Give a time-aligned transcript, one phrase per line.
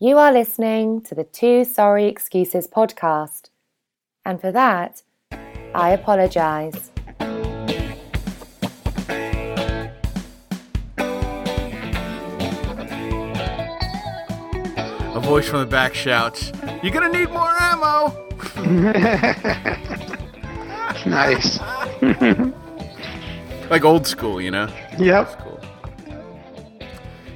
[0.00, 3.50] You are listening to the Two Sorry Excuses podcast.
[4.24, 5.02] And for that,
[5.74, 6.92] I apologise.
[15.10, 18.14] A voice from the back shouts, You're gonna need more ammo!
[21.06, 21.58] Nice.
[23.70, 24.66] Like old school, you know?
[24.98, 25.42] Yep.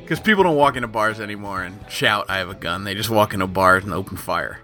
[0.02, 2.84] Because people don't walk into bars anymore and shout, I have a gun.
[2.84, 4.58] They just walk into bars and open fire.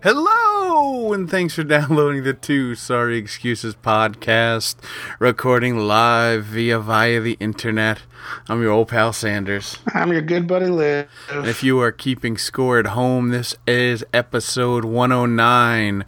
[0.00, 4.76] Hello, and thanks for downloading the Two Sorry Excuses podcast,
[5.18, 8.02] recording live via via the internet.
[8.48, 9.76] I'm your old pal Sanders.
[9.92, 11.08] I'm your good buddy Liv.
[11.32, 16.04] And if you are keeping score at home, this is episode 109,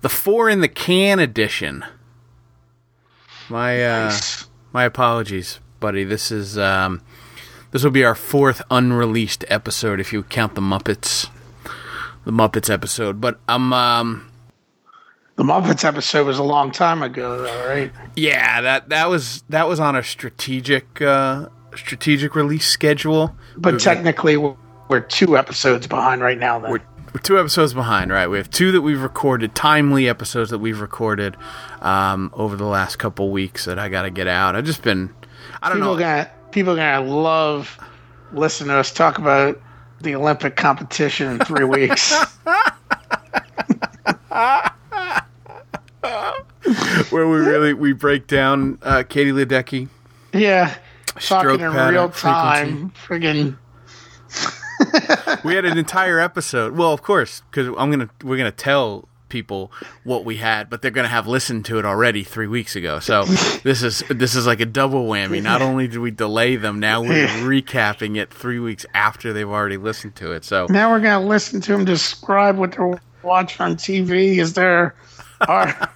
[0.00, 1.84] the four in the can edition.
[3.48, 4.48] My uh, Nice.
[4.72, 6.04] my apologies, buddy.
[6.04, 7.02] This is um,
[7.70, 11.28] this will be our fourth unreleased episode if you count the Muppets,
[12.24, 13.20] the Muppets episode.
[13.20, 14.30] But I'm um,
[15.36, 17.92] The Muppets episode was a long time ago, though, right?
[18.16, 23.36] yeah, that that was that was on a strategic uh, strategic release schedule.
[23.56, 24.56] But technically, we're
[24.88, 26.58] we're two episodes behind right now.
[26.58, 26.82] Then We're,
[27.14, 28.26] we're two episodes behind, right?
[28.26, 31.36] We have two that we've recorded, timely episodes that we've recorded
[31.82, 34.56] um, over the last couple weeks that I got to get out.
[34.56, 35.14] I've just been,
[35.62, 36.00] I don't people know.
[36.00, 37.78] gonna people gonna love
[38.32, 39.60] listening to us talk about
[40.00, 42.14] the Olympic competition in three weeks.
[47.10, 49.88] where we really we break down uh, Katie Ledecky.
[50.32, 50.74] yeah,
[51.18, 52.90] talking Stroke in pattern real time.
[52.90, 53.56] Friggin'
[55.44, 56.76] We had an entire episode.
[56.76, 59.72] Well, of course, because I'm gonna we're gonna tell people
[60.04, 62.98] what we had, but they're gonna have listened to it already three weeks ago.
[62.98, 63.24] So
[63.62, 65.42] this is this is like a double whammy.
[65.42, 69.76] Not only did we delay them, now we're recapping it three weeks after they've already
[69.76, 70.44] listened to it.
[70.44, 74.38] So now we're gonna listen to them describe what they're watching on TV.
[74.38, 74.94] Is there
[75.42, 75.90] are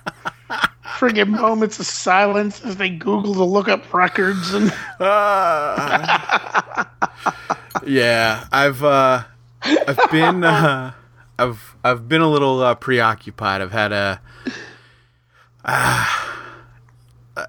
[0.85, 6.85] friggin' moments of silence as they Google to look up records and Uh,
[7.87, 9.25] yeah, I've uh,
[9.63, 10.93] I've been uh,
[11.43, 13.61] I've I've been a little uh, preoccupied.
[13.61, 14.21] I've had a
[15.65, 16.07] uh,
[17.37, 17.47] uh,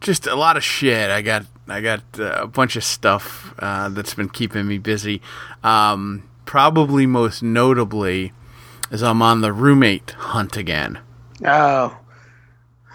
[0.00, 1.10] just a lot of shit.
[1.10, 5.22] I got I got uh, a bunch of stuff uh, that's been keeping me busy.
[5.64, 8.32] Um, probably most notably
[8.90, 10.98] is I'm on the roommate hunt again.
[11.44, 11.96] oh.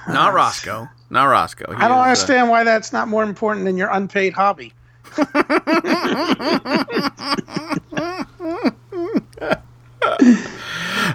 [0.05, 0.89] Not Roscoe.
[1.09, 1.73] Not Roscoe.
[1.73, 4.73] He I don't is, uh, understand why that's not more important than your unpaid hobby.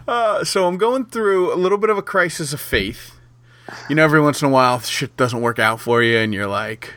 [0.07, 3.15] Uh, so I'm going through a little bit of a crisis of faith.
[3.89, 6.47] You know, every once in a while, shit doesn't work out for you, and you're
[6.47, 6.95] like,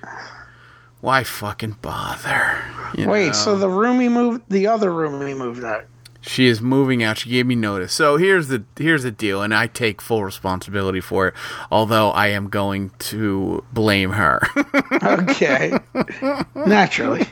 [1.02, 2.64] "Why fucking bother?"
[2.98, 3.34] You Wait, know?
[3.34, 5.86] so the roomie moved, the other roomie moved out.
[6.22, 7.18] She is moving out.
[7.18, 7.92] She gave me notice.
[7.94, 11.34] So here's the here's the deal, and I take full responsibility for it.
[11.72, 14.42] Although I am going to blame her.
[15.04, 15.74] Okay,
[16.56, 17.26] naturally,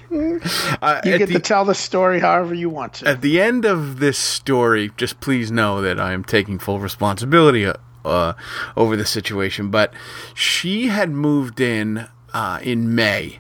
[0.82, 3.08] Uh, you get the- to tell the story however you want to.
[3.08, 7.66] At the end of this story, just please know that I am taking full responsibility
[7.66, 7.74] uh,
[8.04, 8.34] uh,
[8.76, 9.70] over the situation.
[9.70, 9.94] But
[10.34, 13.40] she had moved in uh, in May,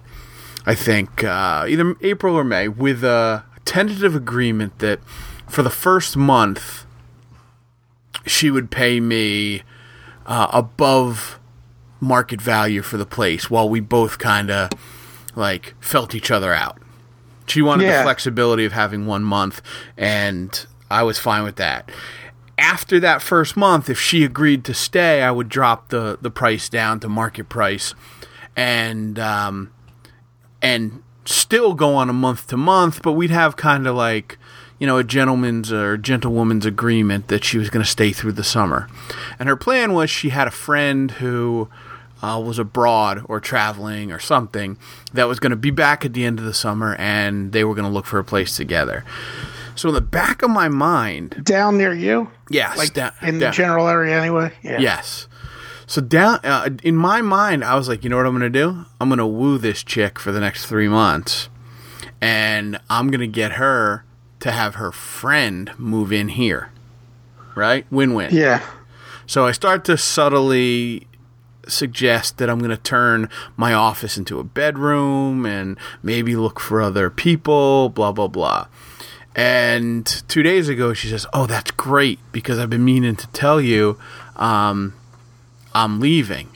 [0.66, 4.99] I think, uh, either April or May, with a tentative agreement that
[5.49, 6.85] for the first month
[8.25, 9.63] she would pay me
[10.25, 11.39] uh, above
[11.99, 14.69] market value for the place while we both kind of
[15.35, 16.77] like felt each other out.
[17.47, 19.61] She wanted the flexibility of having one month,
[19.97, 21.89] and I was fine with that.
[22.59, 26.69] After that first month, if she agreed to stay, I would drop the, the price
[26.69, 27.95] down to market price,
[28.55, 29.71] and um,
[30.61, 34.37] and still go on a month to month, but we'd have kind of like
[34.79, 38.44] you know a gentleman's or gentlewoman's agreement that she was going to stay through the
[38.44, 38.88] summer.
[39.38, 41.69] And her plan was she had a friend who
[42.23, 44.78] uh, was abroad or traveling or something
[45.13, 47.75] that was going to be back at the end of the summer, and they were
[47.75, 49.06] going to look for a place together.
[49.76, 53.47] So in the back of my mind, Down near you, yes, like da- in da-
[53.47, 54.52] the general area, anyway.
[54.61, 54.79] Yeah.
[54.79, 55.28] Yes.
[55.87, 58.59] So down uh, in my mind, I was like, you know what I'm going to
[58.59, 58.85] do?
[58.99, 61.49] I'm going to woo this chick for the next three months,
[62.20, 64.03] and I'm going to get her
[64.40, 66.72] to have her friend move in here.
[67.56, 67.86] Right?
[67.91, 68.34] Win-win.
[68.34, 68.66] Yeah.
[69.26, 71.08] So I start to subtly
[71.68, 76.82] suggest that I'm going to turn my office into a bedroom and maybe look for
[76.82, 78.68] other people, blah, blah, blah.
[79.36, 83.62] And two days ago, she says, Oh, that's great because I've been meaning to tell
[83.62, 84.00] you
[84.36, 84.96] um,
[85.74, 86.50] I'm leaving.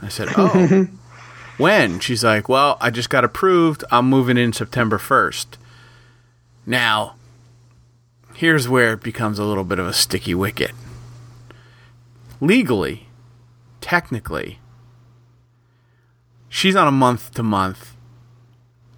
[0.00, 0.88] I said, Oh,
[1.58, 2.00] when?
[2.00, 3.82] She's like, Well, I just got approved.
[3.90, 5.46] I'm moving in September 1st.
[6.66, 7.14] Now,
[8.34, 10.72] here's where it becomes a little bit of a sticky wicket.
[12.40, 13.08] Legally,
[13.80, 14.58] technically,
[16.48, 17.94] she's on a month to month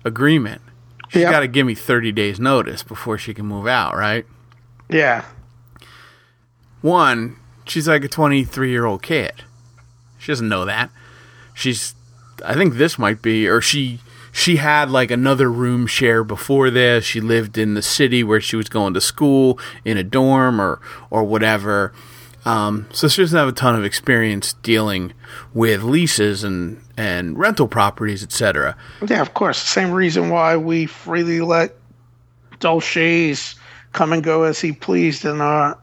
[0.04, 0.62] agreement.
[1.08, 1.30] She's Yep.
[1.30, 4.26] got to give me 30 days notice before she can move out, right?
[4.88, 5.24] Yeah.
[6.82, 9.32] One, she's like a 23 year old kid.
[10.18, 10.90] She doesn't know that.
[11.54, 11.94] She's,
[12.44, 14.00] I think this might be, or she,
[14.36, 17.06] she had like another room share before this.
[17.06, 20.78] She lived in the city where she was going to school in a dorm or,
[21.08, 21.94] or whatever.
[22.44, 25.14] Um, so she doesn't have a ton of experience dealing
[25.54, 28.76] with leases and, and rental properties, etc.
[29.08, 29.56] Yeah, of course.
[29.56, 31.74] Same reason why we freely let
[32.60, 33.54] Dolce's
[33.92, 35.74] come and go as he pleased in uh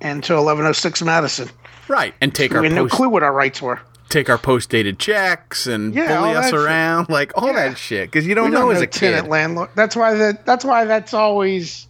[0.00, 1.48] into 1106 Madison.
[1.86, 2.12] Right.
[2.20, 3.78] And take our We had no clue what our rights were.
[4.10, 6.58] Take our post dated checks and Yeah, bully us that shit.
[6.66, 7.68] around, like all Yeah.
[7.68, 8.10] that shit.
[8.10, 9.30] Because you don't know don't as know a tenant kid.
[9.30, 9.70] landlord.
[9.74, 10.44] That's why that.
[10.46, 11.86] That's why that's always,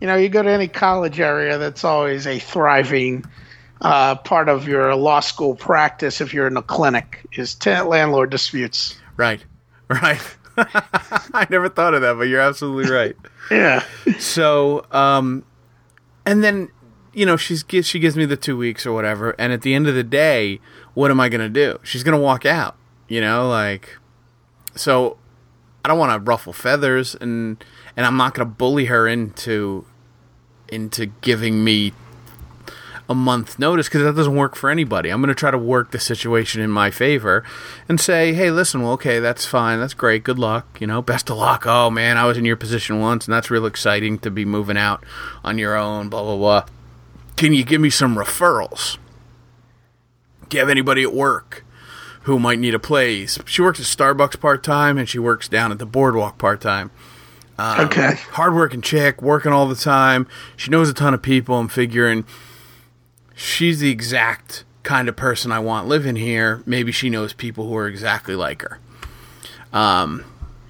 [0.00, 1.56] you know, you go to any college area.
[1.58, 3.24] That's always a thriving
[3.80, 6.20] uh, part of your law school practice.
[6.20, 8.98] If you're in a clinic, is tenant landlord disputes.
[9.16, 9.44] Right.
[9.88, 10.20] Right.
[10.56, 13.16] I never thought of that, but you're absolutely right.
[13.50, 13.82] Yeah.
[14.20, 15.44] So, um,
[16.24, 16.68] and then,
[17.12, 19.88] you know, she's she gives me the two weeks or whatever, and at the end
[19.88, 20.60] of the day,
[20.94, 21.78] what am I gonna do?
[21.82, 22.76] She's gonna walk out.
[23.08, 23.96] You know, like,
[24.74, 25.16] so
[25.84, 27.62] I don't want to ruffle feathers, and
[27.96, 29.84] and I'm not gonna bully her into
[30.68, 31.92] into giving me
[33.10, 35.10] a month notice because that doesn't work for anybody.
[35.10, 37.42] I'm going to try to work the situation in my favor
[37.88, 39.80] and say, "Hey, listen, well, okay, that's fine.
[39.80, 40.22] That's great.
[40.22, 40.80] Good luck.
[40.80, 41.64] You know, best of luck.
[41.66, 44.78] Oh man, I was in your position once and that's real exciting to be moving
[44.78, 45.04] out
[45.42, 46.66] on your own, blah blah blah.
[47.36, 48.96] Can you give me some referrals?
[50.50, 51.64] Do you have anybody at work
[52.22, 53.38] who might need a place?
[53.46, 56.90] She works at Starbucks part-time and she works down at the Boardwalk part-time
[57.60, 58.14] okay.
[58.32, 60.26] hardworking chick, working all the time.
[60.56, 61.56] She knows a ton of people.
[61.56, 62.24] I'm figuring
[63.34, 66.62] she's the exact kind of person I want living here.
[66.66, 68.78] Maybe she knows people who are exactly like her.
[69.72, 70.24] Um,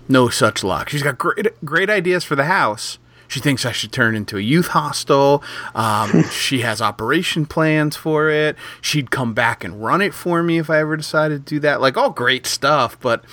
[0.08, 0.88] no such luck.
[0.88, 2.98] She's got great great ideas for the house.
[3.30, 5.42] She thinks I should turn into a youth hostel.
[5.74, 8.56] Um, she has operation plans for it.
[8.80, 11.80] She'd come back and run it for me if I ever decided to do that.
[11.80, 13.24] Like all great stuff, but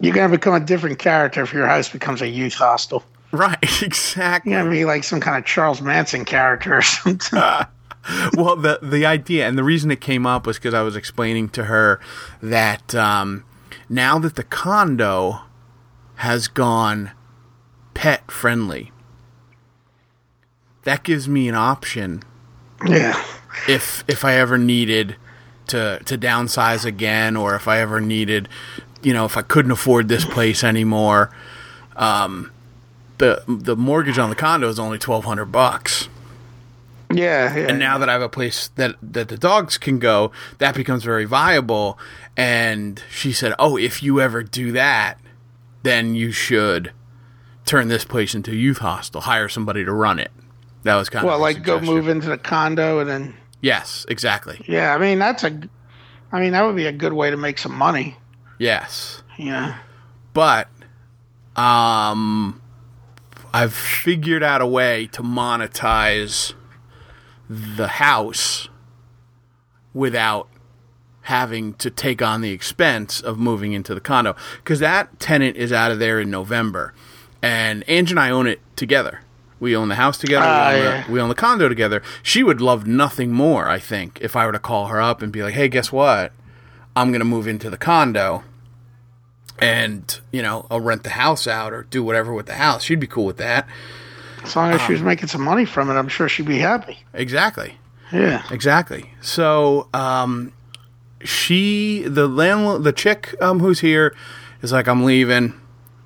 [0.00, 3.04] You're gonna become a different character if your house becomes a youth hostel.
[3.30, 4.52] right, exactly.
[4.52, 7.38] You're gonna be like some kind of Charles Manson character or something.
[8.34, 11.50] well, the the idea and the reason it came up was because I was explaining
[11.50, 12.00] to her
[12.42, 13.44] that um,
[13.90, 15.40] now that the condo
[16.14, 17.10] has gone
[17.92, 18.90] pet friendly,
[20.88, 22.22] that gives me an option
[22.86, 23.22] yeah.
[23.68, 25.16] if if I ever needed
[25.66, 28.48] to to downsize again, or if I ever needed,
[29.02, 31.30] you know, if I couldn't afford this place anymore.
[31.94, 32.52] Um,
[33.18, 36.08] the the mortgage on the condo is only twelve hundred bucks.
[37.12, 37.54] Yeah.
[37.54, 37.68] Yeah.
[37.68, 41.04] And now that I have a place that that the dogs can go, that becomes
[41.04, 41.98] very viable.
[42.34, 45.18] And she said, "Oh, if you ever do that,
[45.82, 46.92] then you should
[47.66, 49.20] turn this place into a youth hostel.
[49.20, 50.30] Hire somebody to run it."
[50.88, 54.06] That was kind well, of her like go move into the condo and then Yes,
[54.08, 54.64] exactly.
[54.66, 54.94] yeah.
[54.94, 55.60] I mean that's a.
[56.32, 58.16] I mean that would be a good way to make some money.
[58.58, 59.78] Yes, Yeah.
[60.32, 60.68] but
[61.56, 62.60] um,
[63.52, 66.54] I've figured out a way to monetize
[67.48, 68.68] the house
[69.92, 70.48] without
[71.22, 75.72] having to take on the expense of moving into the condo because that tenant is
[75.72, 76.94] out of there in November,
[77.42, 79.20] and Ange and I own it together.
[79.60, 80.46] We own the house together.
[80.46, 81.06] Ah, we, own yeah.
[81.06, 82.02] the, we own the condo together.
[82.22, 85.32] She would love nothing more, I think, if I were to call her up and
[85.32, 86.32] be like, "Hey, guess what?
[86.94, 88.44] I'm going to move into the condo."
[89.60, 92.84] and you know I'll rent the house out or do whatever with the house.
[92.84, 93.66] She'd be cool with that.
[94.44, 96.58] As long as she Um, was making some money from it, I'm sure she'd be
[96.58, 96.98] happy.
[97.12, 97.76] Exactly,
[98.12, 98.44] Yeah.
[98.52, 99.10] exactly.
[99.20, 100.52] So um,
[101.24, 104.14] she, the landlord, the chick um, who's here,
[104.62, 105.54] is like, I'm leaving.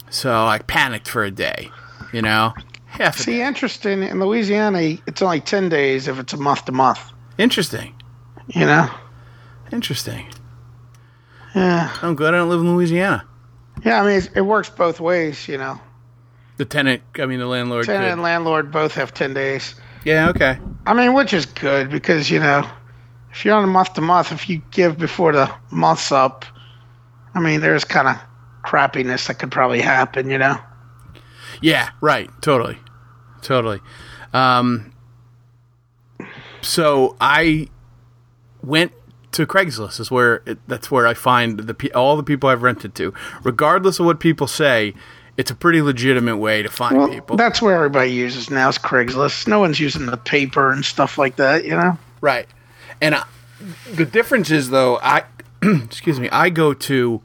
[0.08, 1.70] So I panicked for a day.
[2.10, 2.54] You know,
[2.92, 3.46] half See, day.
[3.46, 4.02] interesting.
[4.02, 7.00] In Louisiana, it's only ten days if it's a month to month.
[7.38, 7.94] Interesting,
[8.48, 8.88] You know.
[9.72, 10.26] interesting.
[11.54, 11.90] Yeah.
[12.02, 13.26] I'm glad I don't live in Louisiana.
[13.84, 14.02] Yeah.
[14.02, 15.48] I mean, it, it works both ways.
[15.48, 15.80] You know,
[16.56, 17.86] The tenant, I mean the landlord.
[17.86, 19.74] tenant could- and landlord both have ten days.
[20.04, 20.58] yeah, okay.
[20.86, 22.68] I mean, which is good because you know,
[23.32, 26.44] if you're on a month to month, if you give before the month's up,
[27.34, 28.16] I mean, there's kind of
[28.64, 30.28] crappiness that could probably happen.
[30.30, 30.58] You know.
[31.60, 32.30] Yeah, right.
[32.42, 32.78] Totally.
[33.42, 33.80] Totally.
[34.32, 34.92] Um,
[36.62, 37.68] so I
[38.62, 38.92] went
[39.32, 42.94] to Craigslist is where it, that's where I find the all the people I've rented
[42.96, 44.94] to, regardless of what people say.
[45.38, 47.36] it's a pretty legitimate way to find Well, people.
[47.36, 49.48] that's where everybody uses now is Craigslist.
[49.48, 51.98] No one's using the paper and stuff like that, you know.
[52.20, 52.46] Right.
[53.00, 53.24] And I,
[53.94, 55.24] the difference is though, I
[55.62, 57.22] excuse me, I go to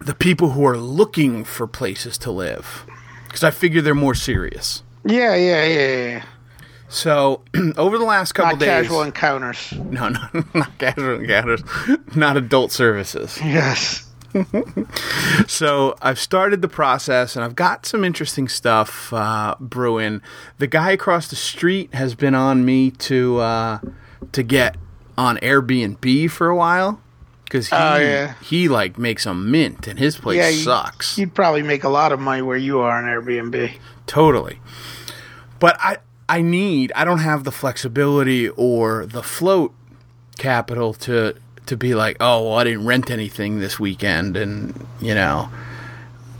[0.00, 2.84] the people who are looking for places to live
[3.26, 4.82] because I figure they're more serious.
[5.04, 6.24] Yeah, yeah, yeah, yeah.
[6.88, 7.42] So
[7.76, 9.72] over the last couple Not days, casual encounters.
[9.72, 10.20] no, no,
[10.54, 11.62] not casual encounters,
[12.14, 13.38] not adult services.
[13.42, 14.06] Yes.
[15.46, 20.20] So I've started the process, and I've got some interesting stuff uh, brewing.
[20.58, 23.78] The guy across the street has been on me to uh,
[24.32, 24.76] to get
[25.18, 27.00] on Airbnb for a while
[27.44, 28.34] because he Oh, yeah.
[28.42, 31.18] he like makes a mint, and his place yeah, sucks.
[31.18, 33.72] You'd probably make a lot of money where you are on Airbnb.
[34.10, 34.58] Totally.
[35.60, 35.98] But I
[36.28, 39.72] I need I don't have the flexibility or the float
[40.36, 41.36] capital to
[41.66, 45.48] to be like oh well I didn't rent anything this weekend and you know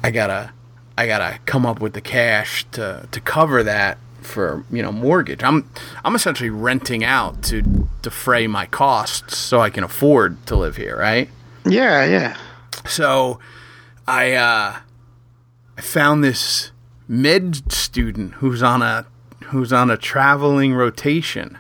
[0.03, 0.51] I gotta
[0.99, 5.45] I gotta come up with the cash to to cover that for you know mortgage.
[5.45, 5.71] I'm
[6.05, 7.63] I'm essentially renting out to
[8.03, 11.29] defray my costs so I can afford to live here, right?
[11.65, 12.37] Yeah, yeah.
[12.87, 13.39] So
[14.09, 14.77] I uh,
[15.79, 16.73] I found this
[17.11, 19.05] med student who's on a
[19.47, 21.59] who's on a traveling rotation.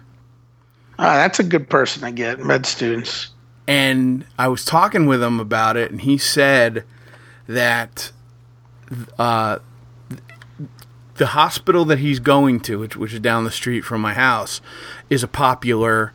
[0.96, 3.30] Ah, that's a good person to get, med students.
[3.66, 6.84] and I was talking with him about it, and he said
[7.46, 8.12] that
[9.18, 9.58] uh,
[11.16, 14.60] the hospital that he's going to, which, which is down the street from my house,
[15.08, 16.12] is a popular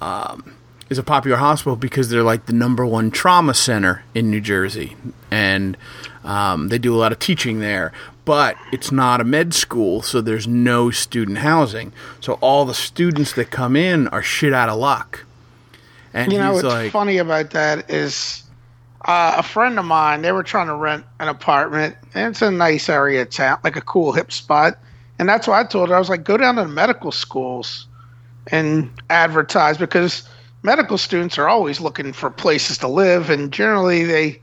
[0.00, 0.56] um,
[0.90, 4.96] is a popular hospital because they're like the number one trauma center in New Jersey,
[5.30, 5.76] and
[6.24, 7.92] um, they do a lot of teaching there.
[8.24, 11.92] But it's not a med school, so there's no student housing.
[12.20, 15.24] So all the students that come in are shit out of luck.
[16.12, 18.42] And You know what's like, funny about that is
[19.04, 20.22] uh, a friend of mine.
[20.22, 23.76] They were trying to rent an apartment, and it's a nice area of town, like
[23.76, 24.78] a cool hip spot.
[25.18, 27.86] And that's why I told her I was like, go down to the medical schools
[28.48, 30.28] and advertise because
[30.62, 34.40] medical students are always looking for places to live, and generally they,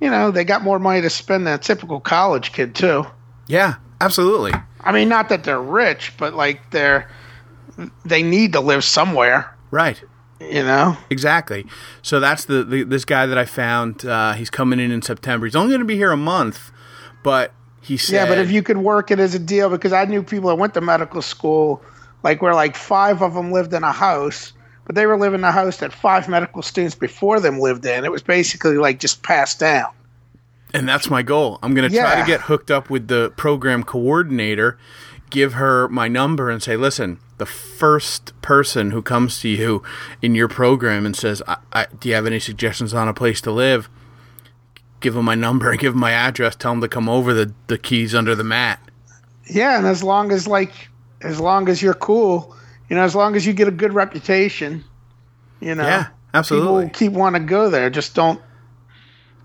[0.00, 3.06] you know, they got more money to spend than a typical college kid too.
[3.46, 4.52] yeah, absolutely.
[4.80, 7.10] I mean, not that they're rich, but like they're
[8.04, 9.54] they need to live somewhere.
[9.70, 10.00] Right.
[10.40, 10.96] You know.
[11.10, 11.66] Exactly.
[12.02, 14.04] So that's the, the this guy that I found.
[14.04, 15.46] Uh, he's coming in in September.
[15.46, 16.70] He's only going to be here a month,
[17.22, 20.04] but he said, Yeah, but if you could work it as a deal, because I
[20.04, 21.82] knew people that went to medical school,
[22.22, 24.52] like where like five of them lived in a house,
[24.86, 28.04] but they were living in a house that five medical students before them lived in.
[28.04, 29.90] It was basically like just passed down.
[30.72, 31.58] and that's my goal.
[31.62, 34.78] I'm going to try to get hooked up with the program coordinator,
[35.30, 39.82] give her my number, and say, listen, the first person who comes to you
[40.22, 43.40] in your program and says, I, I, "Do you have any suggestions on a place
[43.42, 43.88] to live?"
[45.00, 46.56] Give them my number and give them my address.
[46.56, 47.34] Tell them to come over.
[47.34, 48.80] The the keys under the mat.
[49.48, 50.72] Yeah, and as long as like
[51.20, 52.55] as long as you're cool,
[52.88, 54.84] you know, as long as you get a good reputation,
[55.60, 56.84] you know, Yeah, absolutely.
[56.86, 57.90] people keep wanting to go there.
[57.90, 58.40] Just don't,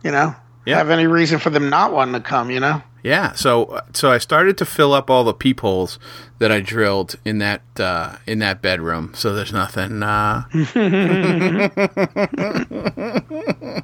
[0.03, 0.77] you know, Yeah.
[0.77, 2.51] have any reason for them not wanting to come.
[2.51, 2.81] You know.
[3.03, 5.97] Yeah, so so I started to fill up all the peepholes
[6.37, 9.13] that I drilled in that uh, in that bedroom.
[9.15, 10.03] So there's nothing.
[10.03, 10.43] Uh...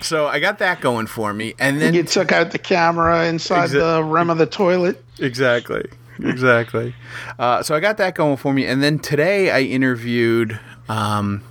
[0.00, 3.70] so I got that going for me, and then You took out the camera inside
[3.70, 5.02] Exa- the rim of the toilet.
[5.18, 5.84] exactly,
[6.22, 6.94] exactly.
[7.38, 10.58] Uh, so I got that going for me, and then today I interviewed
[10.88, 11.42] um,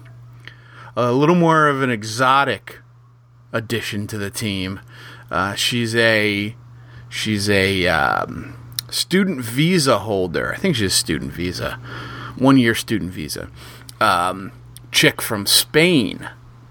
[0.96, 2.80] a little more of an exotic
[3.52, 4.80] addition to the team.
[5.32, 6.56] Uh, she's a
[7.10, 8.56] she's a um,
[8.90, 10.54] student visa holder.
[10.54, 11.80] I think she's a student visa,
[12.38, 13.50] one year student visa.
[14.02, 14.52] Um,
[14.92, 16.30] chick from Spain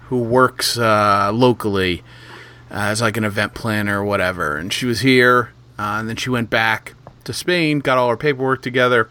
[0.09, 2.03] who works uh, locally
[2.69, 4.57] as like an event planner or whatever.
[4.57, 8.17] And she was here, uh, and then she went back to Spain, got all her
[8.17, 9.09] paperwork together,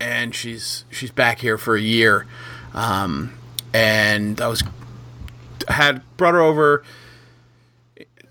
[0.00, 2.26] and she's she's back here for a year.
[2.74, 3.32] Um,
[3.72, 4.62] and I was
[5.68, 6.84] had brought her over,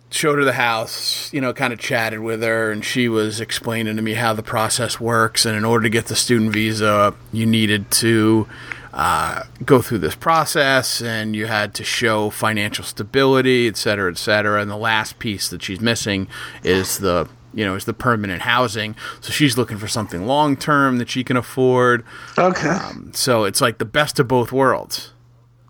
[0.10, 3.96] showed her the house, you know, kind of chatted with her, and she was explaining
[3.96, 5.46] to me how the process works.
[5.46, 8.48] And in order to get the student visa, you needed to
[8.94, 14.18] uh, go through this process, and you had to show financial stability, et cetera, et
[14.18, 14.62] cetera.
[14.62, 16.28] And the last piece that she's missing
[16.64, 18.96] is the you know is the permanent housing.
[19.22, 22.04] So she's looking for something long term that she can afford.
[22.38, 22.78] Okay.
[23.14, 25.14] So it's like the best of both worlds.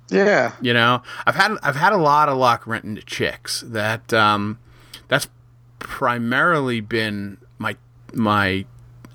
[0.10, 0.54] yeah.
[0.62, 3.64] You know, I've had I've had a lot of luck renting to chicks.
[3.66, 4.60] That um,
[5.08, 5.28] that's
[5.80, 7.76] primarily been my
[8.14, 8.66] my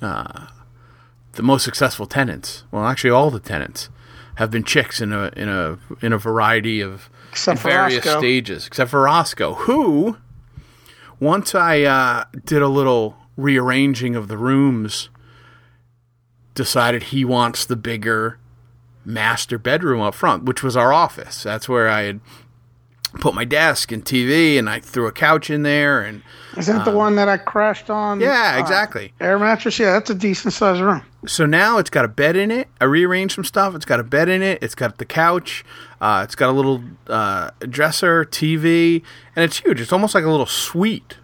[0.00, 0.46] uh,
[1.32, 2.64] the most successful tenants.
[2.70, 3.88] Well, actually, all the tenants
[4.36, 8.04] have been chicks in a in a in a variety of Except in for various
[8.06, 8.20] Roscoe.
[8.20, 10.16] stages, except for Roscoe, who
[11.20, 15.08] once I uh, did a little rearranging of the rooms,
[16.54, 18.38] decided he wants the bigger
[19.04, 21.42] master bedroom up front, which was our office.
[21.42, 22.20] That's where I had
[23.14, 26.00] put my desk and TV, and I threw a couch in there.
[26.02, 26.22] And
[26.56, 28.20] Is that the one that I crashed on?
[28.20, 29.12] yeah, Uh, exactly.
[29.20, 29.78] air mattress.
[29.78, 31.02] Yeah, that's a decent sized room.
[31.26, 32.68] So now it's got a bed in it.
[32.80, 33.74] I rearranged some stuff.
[33.74, 34.62] It's got a bed in it.
[34.62, 35.64] It's got the couch.
[36.00, 39.02] Uh, it's got a little uh, dresser, TV,
[39.36, 39.80] and it's huge.
[39.80, 41.18] It's almost like a little suite.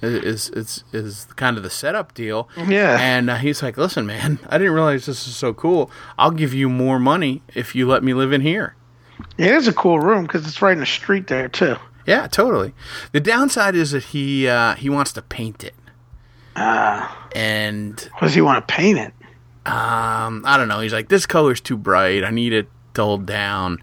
[0.00, 2.48] Is is is kind of the setup deal?
[2.56, 2.96] Yeah.
[3.00, 5.90] And uh, he's like, "Listen, man, I didn't realize this is so cool.
[6.16, 8.76] I'll give you more money if you let me live in here."
[9.36, 11.76] It is a cool room because it's right in the street there too.
[12.06, 12.72] Yeah, totally.
[13.10, 15.74] The downside is that he uh, he wants to paint it,
[17.34, 19.12] and What does he want to paint it?
[19.68, 20.80] Um, I don't know.
[20.80, 22.24] He's like, "This color's too bright.
[22.24, 23.78] I need it dulled down."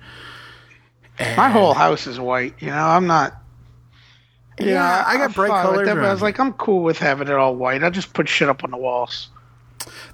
[1.19, 2.55] My whole house is white.
[2.59, 3.33] You know, I'm not.
[4.59, 6.97] Yeah, know, I got I'm bright colors that, but I was like, I'm cool with
[6.97, 7.83] having it all white.
[7.83, 9.29] I just put shit up on the walls.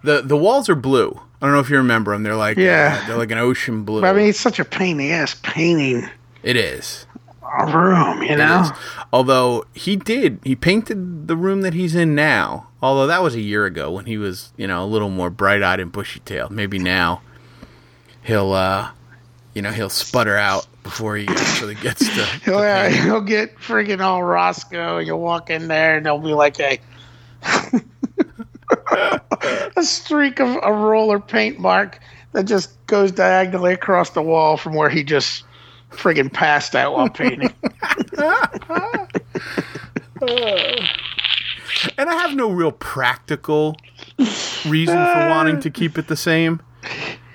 [0.04, 1.20] The the walls are blue.
[1.42, 2.24] I don't know if you remember them.
[2.24, 3.00] They're like Yeah.
[3.04, 4.01] uh, they're like an ocean blue.
[4.01, 6.08] But I mean, it's such a pain in the ass painting
[6.44, 7.06] it is.
[7.60, 8.24] Room.
[8.24, 8.72] You know.
[9.13, 12.67] Although he did, he painted the room that he's in now.
[12.81, 15.62] Although that was a year ago when he was, you know, a little more bright
[15.62, 16.51] eyed and bushy tailed.
[16.51, 17.22] Maybe now
[18.24, 18.91] he'll, uh,
[19.53, 22.25] you know, he'll sputter out before he actually gets to.
[22.43, 24.98] He'll, uh, he'll get friggin' all Roscoe.
[24.98, 26.79] You'll walk in there and there'll be like a
[29.75, 32.00] a streak of a roller paint mark
[32.31, 35.43] that just goes diagonally across the wall from where he just
[35.91, 37.53] friggin' passed out while painting.
[40.21, 40.75] Uh.
[41.98, 43.75] And I have no real practical
[44.67, 46.62] reason for wanting to keep it the same.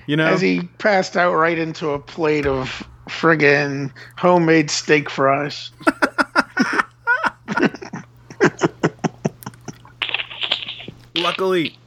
[0.05, 5.71] You know, As he passed out right into a plate of friggin' homemade steak fries.
[11.15, 11.77] luckily,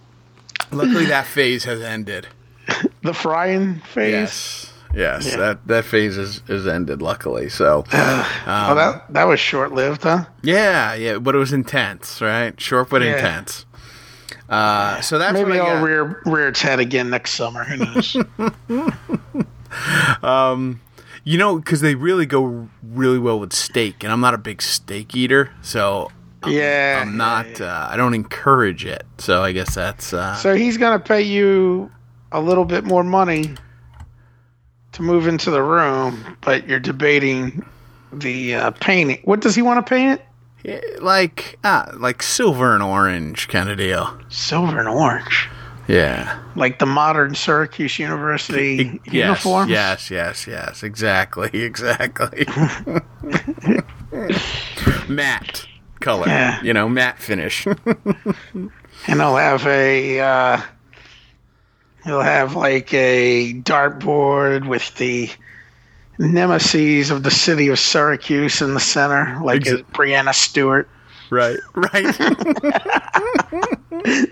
[0.70, 2.26] luckily that phase has ended.
[3.02, 4.12] The frying phase.
[4.12, 7.00] Yes, yes, that that phase is is ended.
[7.02, 10.24] Luckily, so Oh, that that was short lived, huh?
[10.42, 12.58] yeah, yeah, but it was intense, right?
[12.60, 13.16] Short but Yeah.
[13.16, 13.66] intense.
[14.48, 17.62] Uh, so that's Maybe I'll rear rear its head again next summer.
[17.62, 18.16] Who knows?
[20.22, 20.80] um,
[21.24, 24.60] You know, because they really go really well with steak, and I'm not a big
[24.62, 26.10] steak eater, so
[26.46, 27.00] yeah.
[27.02, 27.60] I'm not.
[27.60, 29.04] Uh, I don't encourage it.
[29.18, 30.12] So I guess that's.
[30.12, 31.90] Uh, So he's gonna pay you
[32.32, 33.54] a little bit more money
[34.92, 37.64] to move into the room, but you're debating
[38.12, 39.20] the uh, painting.
[39.24, 40.26] What does he want to paint it?
[41.02, 44.14] like ah, like silver and orange kind of deal.
[44.28, 45.48] Silver and orange,
[45.88, 46.38] Yeah.
[46.54, 49.70] like the modern Syracuse University Yes, uniforms.
[49.70, 50.82] yes, yes, yes.
[50.82, 52.46] Exactly, exactly.
[55.08, 55.66] matte
[56.00, 56.26] color.
[56.26, 56.62] Yeah.
[56.62, 57.66] You know, matte finish.
[59.06, 60.60] and I'll have a uh,
[62.04, 65.30] he'll have like a dartboard with the
[66.18, 70.88] nemesis of the city of Syracuse in the center, like Exa- Breanna Stewart,
[71.30, 72.04] right, right.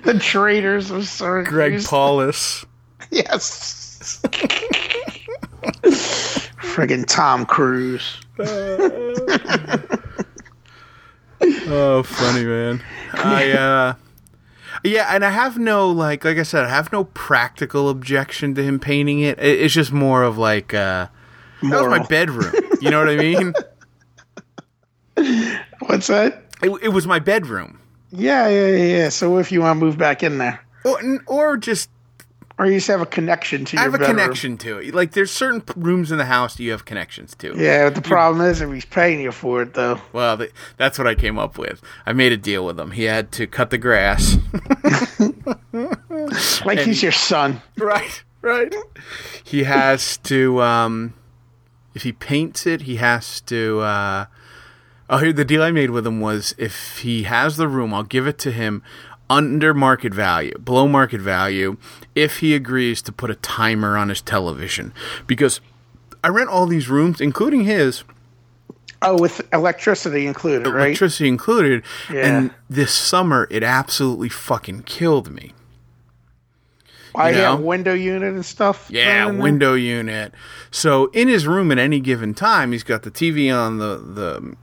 [0.04, 1.52] the traitors of Syracuse.
[1.52, 2.64] Greg Paulus.
[3.10, 4.20] Yes.
[6.62, 8.18] Friggin' Tom Cruise.
[11.70, 12.82] Oh, funny man.
[13.12, 13.94] I uh
[14.84, 18.62] yeah, and I have no like like I said, I have no practical objection to
[18.62, 19.38] him painting it.
[19.38, 21.08] It- It's just more of like uh
[21.62, 22.54] that was my bedroom.
[22.80, 23.52] You know what I mean?
[25.80, 26.44] What's that?
[26.62, 27.80] It, it was my bedroom.
[28.10, 29.08] Yeah, yeah, yeah, yeah.
[29.10, 31.90] So if you want to move back in there, Or, or just
[32.58, 34.16] or you just have a connection to your I have a bedroom.
[34.18, 34.94] connection to it.
[34.94, 37.54] Like there's certain rooms in the house that you have connections to.
[37.56, 40.00] Yeah, but the problem is if he's paying you for it, though.
[40.12, 41.80] Well, th- that's what I came up with.
[42.04, 42.90] I made a deal with him.
[42.90, 44.36] He had to cut the grass.
[46.64, 47.62] Like he's your son.
[47.78, 48.74] right, right.
[49.44, 51.14] He has to um
[51.94, 54.26] if he paints it, he has to uh
[55.10, 58.02] Oh, here the deal I made with him was if he has the room, I'll
[58.02, 58.82] give it to him
[59.30, 61.76] under market value, below market value,
[62.22, 64.92] if he agrees to put a timer on his television.
[65.26, 65.60] Because
[66.22, 68.04] I rent all these rooms, including his,
[69.00, 70.86] Oh, with electricity included, right?
[70.88, 71.84] electricity included.
[72.12, 72.26] Yeah.
[72.26, 75.52] And this summer, it absolutely fucking killed me.
[77.14, 77.66] I have know?
[77.66, 78.88] window unit and stuff.
[78.90, 79.42] Yeah, running there.
[79.42, 80.32] window unit.
[80.70, 84.56] So in his room at any given time, he's got the TV on, the the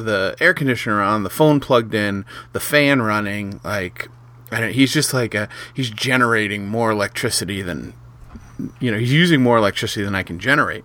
[0.00, 3.60] the air conditioner on, the phone plugged in, the fan running.
[3.64, 4.08] Like,
[4.52, 7.94] I don't, he's just like a he's generating more electricity than
[8.80, 8.98] you know.
[8.98, 10.84] He's using more electricity than I can generate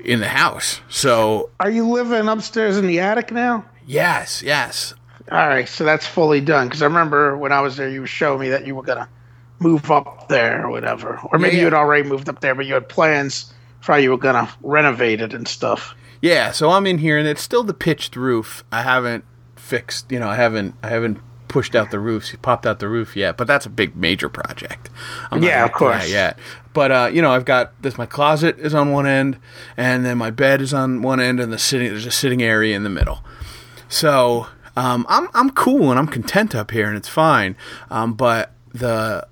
[0.00, 0.80] in the house.
[0.88, 3.64] So Are you living upstairs in the attic now?
[3.86, 4.94] Yes, yes.
[5.30, 6.68] All right, so that's fully done.
[6.68, 9.08] Because I remember when I was there, you were showing me that you were gonna
[9.60, 11.60] move up there or whatever, or maybe Yeah.
[11.60, 14.48] you had already moved up there, but you had plans for how you were gonna
[14.62, 15.94] renovate it and stuff.
[16.22, 18.64] Yeah, so I'm in here and it's still the pitched roof.
[18.72, 19.24] I haven't
[19.56, 23.16] fixed, you know, I haven't I haven't pushed out the roofs, popped out the roof
[23.16, 24.90] yet, but that's a big major project.
[25.30, 26.10] I'm Yeah, of course.
[26.10, 26.38] yet.
[26.74, 29.38] But uh, you know, I've got this my closet is on one end
[29.76, 32.76] and then my bed is on one end and the sitting there's a sitting area
[32.76, 33.24] in the middle.
[33.88, 37.56] So, um, I'm I'm cool and I'm content up here and it's fine.
[37.90, 39.26] Um, but the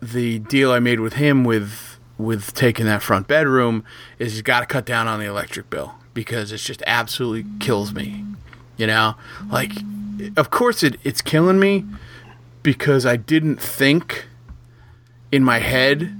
[0.00, 3.84] the deal I made with him with with taking that front bedroom
[4.18, 7.92] is he's got to cut down on the electric bill because it's just absolutely kills
[7.94, 8.24] me.
[8.76, 9.16] You know,
[9.50, 9.72] like
[10.36, 11.84] of course it it's killing me
[12.62, 14.26] because I didn't think
[15.32, 16.14] in my head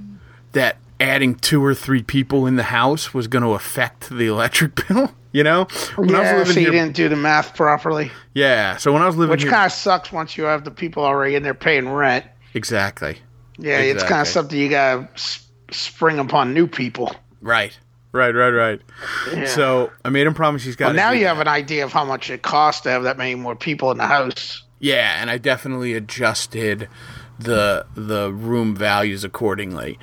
[0.53, 4.75] that adding two or three people in the house was going to affect the electric
[4.87, 5.11] bill.
[5.31, 8.77] You know, when yeah, so you didn't do the math properly, yeah.
[8.77, 11.35] So when I was living which kind of sucks once you have the people already
[11.35, 12.25] in there paying rent.
[12.55, 13.19] exactly.
[13.59, 17.15] Yeah, it's kind of something you gotta s- spring upon new people.
[17.41, 17.77] Right.
[18.11, 18.81] Right, right, right.
[19.33, 19.45] Yeah.
[19.45, 20.87] So I made him promise he's got.
[20.87, 23.35] Well, now you have an idea of how much it costs to have that many
[23.35, 24.63] more people in the house.
[24.79, 26.87] Yeah, and I definitely adjusted
[27.37, 29.99] the the room values accordingly,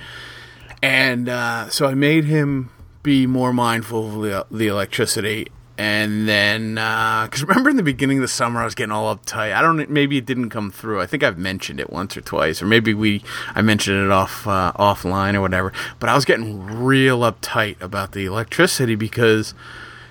[0.83, 2.71] and uh, so I made him
[3.03, 5.49] be more mindful of the, the electricity.
[5.79, 9.55] And then, because remember in the beginning of the summer, I was getting all uptight.
[9.55, 9.91] I don't.
[9.91, 11.03] Maybe it didn't come through.
[11.03, 13.23] I think I've mentioned it once or twice, or maybe we
[13.55, 15.75] I mentioned it off uh, offline or whatever.
[15.99, 19.53] But I was getting real uptight about the electricity because,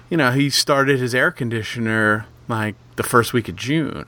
[0.09, 4.05] you know, he started his air conditioner like the first week of June.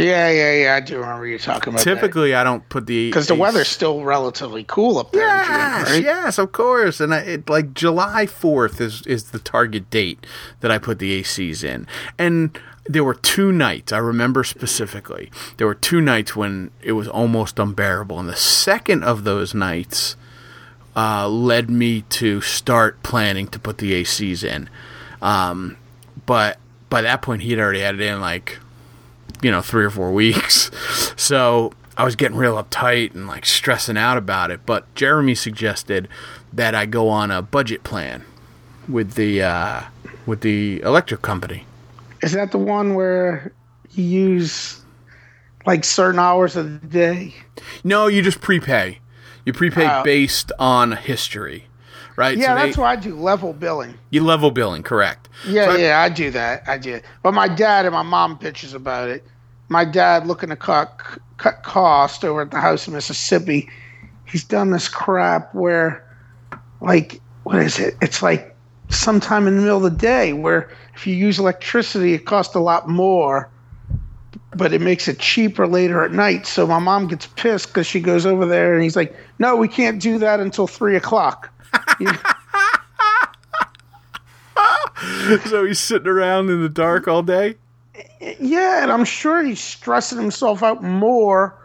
[0.00, 0.74] Yeah, yeah, yeah.
[0.74, 4.02] I do remember you talking about Typically, I don't put the because the weather's still
[4.02, 5.22] relatively cool up there.
[5.22, 6.04] Yes, June, right?
[6.04, 7.00] yes, of course.
[7.00, 10.26] And I, it, like July fourth is is the target date
[10.60, 11.86] that I put the ACs in,
[12.18, 15.30] and there were two nights I remember specifically.
[15.56, 20.16] There were two nights when it was almost unbearable, and the second of those nights
[20.96, 24.68] uh, led me to start planning to put the ACs in.
[25.22, 25.76] Um,
[26.26, 26.58] but
[26.88, 28.58] by that point, he'd already had it in like
[29.42, 30.70] you know three or four weeks
[31.16, 36.08] so i was getting real uptight and like stressing out about it but jeremy suggested
[36.52, 38.24] that i go on a budget plan
[38.88, 39.82] with the uh,
[40.26, 41.64] with the electric company
[42.22, 43.52] Is that the one where
[43.92, 44.82] you use
[45.66, 47.34] like certain hours of the day?
[47.84, 48.98] no you just prepay
[49.46, 50.02] you prepay Oh.
[50.02, 51.66] based on history
[52.20, 53.94] right Yeah, So they- that's why I do level billing.
[54.10, 56.62] you level billing correct Yeah, So yeah, I do that.
[56.68, 57.00] I do.
[57.22, 59.24] But my dad and my mom bitches about it.
[59.70, 61.00] My dad looking to cut
[61.38, 63.68] cut cost over at the house in Mississippi.
[64.26, 66.04] He's done this crap where,
[66.82, 67.96] like, what is it?
[68.02, 68.54] It's like
[68.90, 72.60] sometime in the middle of the day where if you use electricity, it costs a
[72.60, 73.48] lot more,
[74.54, 76.46] but it makes it cheaper later at night.
[76.46, 79.68] So my mom gets pissed because she goes over there and he's like, "No, we
[79.68, 81.48] can't do that until three o'clock."
[85.46, 87.56] so he's sitting around in the dark all day
[88.20, 91.56] Yeah, and I'm sure he's stressing himself out more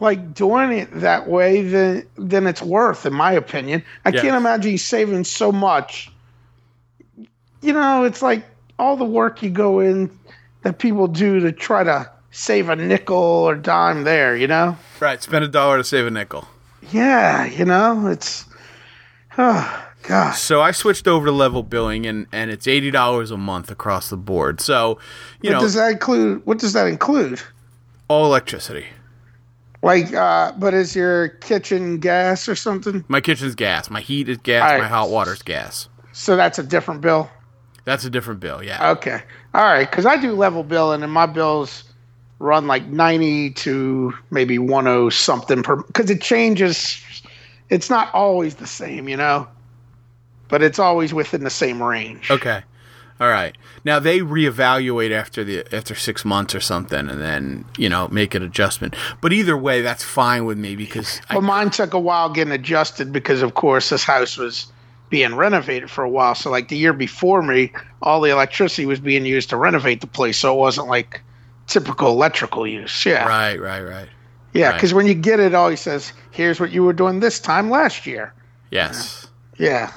[0.00, 3.84] like doing it that way than than it's worth, in my opinion.
[4.04, 4.22] I Yes.
[4.22, 6.10] can't imagine he's saving so much.
[7.60, 8.44] You know, it's like
[8.80, 10.10] all the work you go in
[10.62, 14.76] that people do to try to save a nickel or dime there, you know?
[14.98, 16.48] right spend a dollar to save a nickel
[16.90, 18.44] Yeah, you know, it's
[19.36, 20.38] gosh.
[20.38, 24.10] So I switched over to level billing, and, and it's eighty dollars a month across
[24.10, 24.60] the board.
[24.60, 24.98] So,
[25.40, 26.44] you What know, does that include?
[26.46, 27.40] What does that include?
[28.08, 28.86] all electricity.
[29.82, 33.04] Like, uh, but is your kitchen gas or something?
[33.08, 33.90] My kitchen's gas.
[33.90, 34.62] My heat is gas.
[34.70, 34.80] Right.
[34.80, 35.88] My hot water's gas.
[36.12, 37.30] So that's a different bill.
[37.84, 38.62] That's a different bill.
[38.62, 38.90] Yeah.
[38.92, 39.22] Okay.
[39.54, 39.90] All right.
[39.90, 41.84] Because I do level billing, and my bills
[42.38, 45.82] run like 90 to maybe 10 something per.
[45.82, 47.02] Because it changes.
[47.72, 49.48] It's not always the same, you know?
[50.48, 52.30] But it's always within the same range.
[52.30, 52.62] Okay.
[53.18, 53.56] All right.
[53.84, 58.34] Now they reevaluate after the after six months or something, and then you know make
[58.34, 58.94] an adjustment.
[59.20, 62.52] But either way, that's fine with me because I, Well, mine took a while getting
[62.52, 64.70] adjusted because, of course, this house was
[65.08, 66.34] being renovated for a while.
[66.34, 70.06] So, like the year before me, all the electricity was being used to renovate the
[70.06, 70.38] place.
[70.38, 71.22] So it wasn't like
[71.68, 73.06] typical electrical use.
[73.06, 73.26] Yeah.
[73.26, 74.08] right, right, right.
[74.52, 74.68] Yeah.
[74.68, 74.74] right.
[74.74, 77.70] Because when you get it, all he says, here's what you were doing this time
[77.70, 78.32] last year.
[78.70, 79.28] Yes.
[79.58, 79.92] Yeah.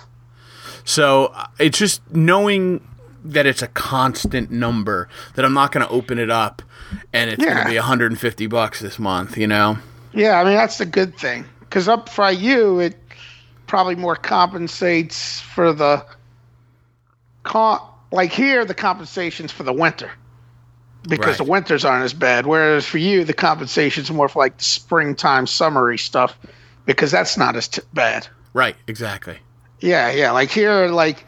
[0.84, 2.86] So uh, it's just knowing
[3.24, 6.62] that it's a constant number that I'm not going to open it up
[7.12, 9.38] and it's going to be 150 bucks this month.
[9.38, 9.78] You know.
[10.14, 10.40] Yeah.
[10.40, 11.46] I mean, that's the good thing.
[11.62, 12.96] Because up for you, it
[13.68, 16.06] probably more compensates for the
[17.44, 20.12] con- like here, the compensation's for the winter
[21.08, 21.38] because Right.
[21.38, 22.46] the winters aren't as bad.
[22.46, 26.38] Whereas for you, the compensation's more for like the springtime, summery stuff
[26.86, 28.28] because that's not as t- bad.
[28.54, 29.38] Right, exactly.
[29.82, 30.32] Yeah, yeah.
[30.32, 31.26] Like here, like,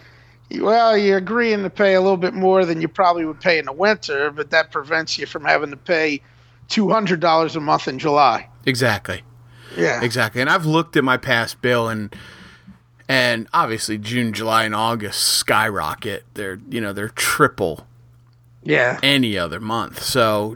[0.59, 3.65] well, you're agreeing to pay a little bit more than you probably would pay in
[3.65, 6.21] the winter, but that prevents you from having to pay
[6.69, 8.47] two hundred dollars a month in July.
[8.65, 9.23] Exactly.
[9.75, 10.41] Yeah, Exactly.
[10.41, 12.15] And I've looked at my past bill and
[13.09, 16.23] and obviously June, July, and August skyrocket.
[16.33, 17.85] They're you know, they're triple
[18.67, 20.03] yeah, any other month.
[20.03, 20.55] So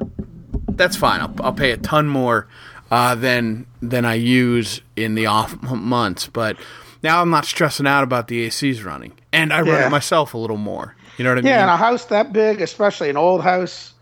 [0.70, 1.22] that's fine.
[1.22, 2.48] I'll, I'll pay a ton more
[2.92, 6.28] uh, than than I use in the off months.
[6.28, 6.58] But
[7.04, 9.88] now I'm not stressing out about the ACs running, and I run Yeah.
[9.88, 10.96] it myself a little more.
[11.18, 11.44] You know what I yeah.
[11.44, 11.54] mean?
[11.60, 13.94] Yeah, in a house that big, especially an old house,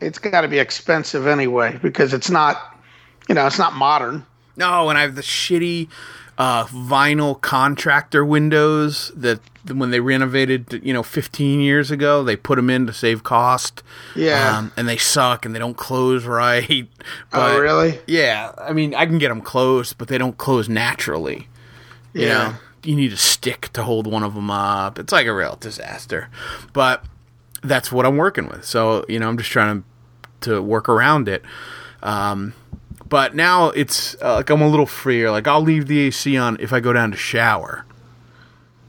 [0.00, 2.76] it's got to be expensive anyway because it's not,
[3.28, 4.24] you know, it's not modern.
[4.56, 5.88] No, and I have the shitty
[6.38, 9.40] uh, vinyl contractor windows that
[9.72, 13.82] when they renovated, you know, 15 years ago, they put them in to save cost.
[14.14, 14.58] Yeah.
[14.58, 16.86] Um, and they suck and they don't close right.
[17.32, 17.98] oh, really?
[18.06, 21.48] Yeah, I mean, I can get them closed, but they don't close naturally.
[22.12, 22.32] You Yeah.
[22.38, 24.98] know, you need a stick to hold one of them up.
[24.98, 26.28] It's like a real disaster.
[26.72, 27.04] But
[27.62, 28.64] that's what I'm working with.
[28.64, 29.82] So, you know, I'm just trying
[30.42, 31.42] to, to work around it.
[32.04, 32.52] Um,
[33.08, 35.30] but now it's uh, like I'm a little freer.
[35.30, 37.84] Like I'll leave the AC on if I go down to shower.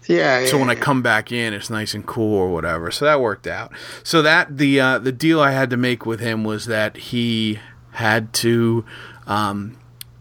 [0.08, 0.46] Yeah.
[0.46, 2.92] So yeah, when I come back in, it's nice and cool or whatever.
[2.92, 3.72] So that worked out.
[4.04, 7.60] So that the uh, the deal I had to make with him was that he
[7.92, 8.86] had to
[9.26, 9.78] um,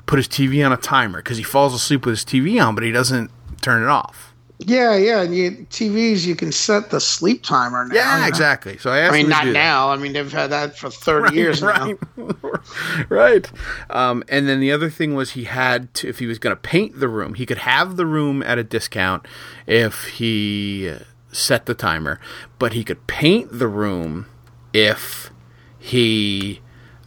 [0.06, 2.85] put his TV on a timer because he falls asleep with his TV on, but
[2.85, 3.30] he doesn't
[3.61, 4.25] turn it off.
[4.59, 5.23] Yeah, yeah.
[5.23, 7.95] And you, TVs, you can set the sleep timer now.
[7.95, 8.29] Yeah, you know?
[8.29, 8.79] exactly.
[8.79, 9.90] So I asked I mean, not now.
[9.90, 11.92] I mean, they've had that for 30 years now.
[12.16, 13.53] right, right.
[13.90, 16.61] Um, and then the other thing was he had to, if he was going to
[16.61, 19.27] paint the room, he could have the room at a discount
[19.66, 21.01] if he uh,
[21.33, 22.19] set the timer,
[22.59, 24.27] but he could paint the room
[24.73, 25.31] if
[25.79, 26.61] he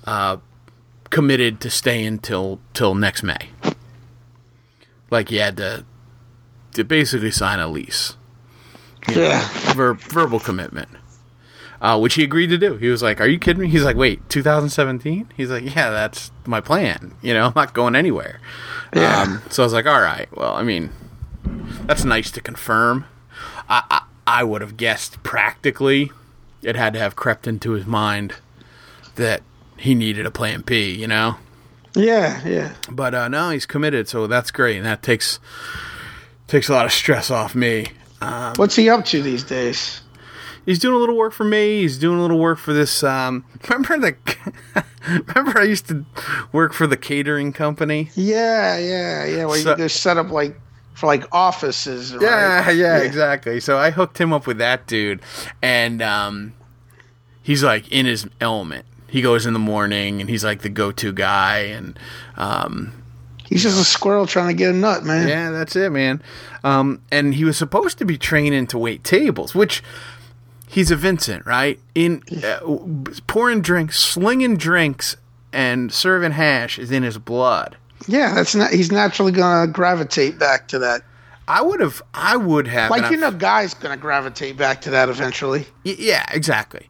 [0.06, 0.38] uh,
[1.10, 3.50] committed to stay until till next May.
[5.10, 5.86] Like he had to
[6.74, 8.16] to basically sign a lease
[9.10, 9.48] Yeah.
[9.74, 10.90] ver- verbal commitment,
[11.82, 12.76] uh, which he agreed to do.
[12.76, 16.32] He was like, "Are you kidding me?" He's like, "Wait, 2017?" He's like, "Yeah, that's
[16.46, 17.14] my plan.
[17.22, 18.40] You know, I'm not going anywhere."
[18.96, 19.22] Yeah.
[19.24, 20.92] Um, so I was like, "All right, well, I mean,
[21.86, 23.06] that's nice to confirm."
[23.70, 26.12] I I, I would have guessed practically
[26.62, 28.36] it had to have crept into his mind
[29.16, 29.42] that
[29.78, 30.92] he needed a plan B.
[30.94, 31.38] You know.
[31.96, 32.74] Yeah, yeah.
[32.92, 35.40] But uh, no, he's committed, so that's great, and that takes
[36.50, 37.88] takes a lot of stress off me.
[38.58, 40.02] What's he up to these days?
[40.66, 41.82] He's doing a little work for me.
[41.82, 43.04] He's doing a little work for this.
[43.04, 44.84] Um, remember the?
[45.28, 46.06] remember I used to
[46.52, 48.10] work for the catering company.
[48.16, 49.46] Yeah, yeah, yeah.
[49.46, 50.60] Well, So- they're set up like
[50.94, 52.14] for like offices.
[52.14, 52.22] Right?
[52.24, 53.60] Yeah, yeah, exactly.
[53.62, 55.22] So I hooked him up with that dude,
[55.62, 56.54] and um,
[57.42, 58.86] he's like in his element.
[59.08, 61.98] He goes in the morning, and he's like the go-to guy, and
[62.38, 62.99] um,
[63.50, 65.28] He's just a squirrel trying to get a nut, man.
[65.28, 66.22] Yeah, that's it, man.
[66.64, 69.82] Um, and he was supposed to be training to wait tables, which
[70.68, 71.80] he's a Vincent, right?
[71.96, 72.60] In uh,
[73.26, 75.18] pouring drinks, slinging drinks,
[75.52, 77.76] and serving hash is in his blood.
[78.08, 78.72] Yeah, that's not.
[78.72, 81.02] He's naturally gonna gravitate back to that.
[81.48, 85.10] I would have, I would have, Like you know, guy's gonna gravitate back to that
[85.10, 85.66] eventually.
[85.84, 86.88] Y- yeah, exactly,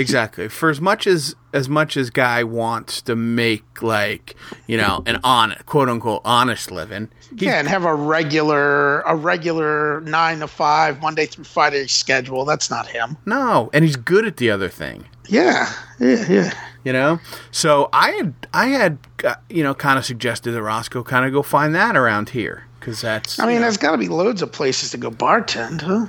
[0.00, 0.48] exactly.
[0.48, 4.34] For as much as as much as guy wants to make like
[4.66, 7.08] you know an on quote unquote honest living,
[7.38, 12.44] he, Yeah, and have a regular, a regular nine to five Monday through Friday schedule.
[12.44, 13.16] That's not him.
[13.26, 15.04] no, and he's good at the other thing.
[15.28, 16.54] Yeah, yeah, yeah.
[16.82, 17.20] you know
[17.52, 21.30] so i had i had uh, you know kind of suggested that roscoe kind of
[21.32, 24.08] go find that around here because that's I mean, you know- there's got to be
[24.08, 26.06] loads of places to go bartend, huh?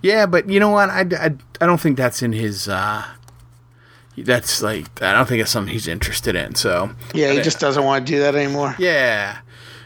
[0.00, 3.04] yeah but you know what I, I, I don't think that's in his uh
[4.18, 7.84] that's like i don't think it's something he's interested in so Yeah, he just doesn't
[7.84, 8.74] want to do that anymore.
[8.78, 9.38] yeah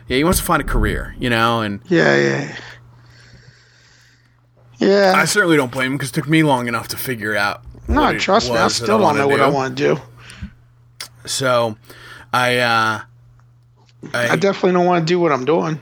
[0.08, 2.56] yeah he wants to find a career you know and Yeah, yeah,
[4.78, 5.12] yeah.
[5.16, 8.16] i certainly don't blame him because it took me long enough to figure out no,
[8.18, 10.00] trust me, I still don't know what I want to do.
[11.26, 11.76] so
[12.32, 13.00] i uh
[14.14, 15.78] I definitely don't want to do what I'm doing.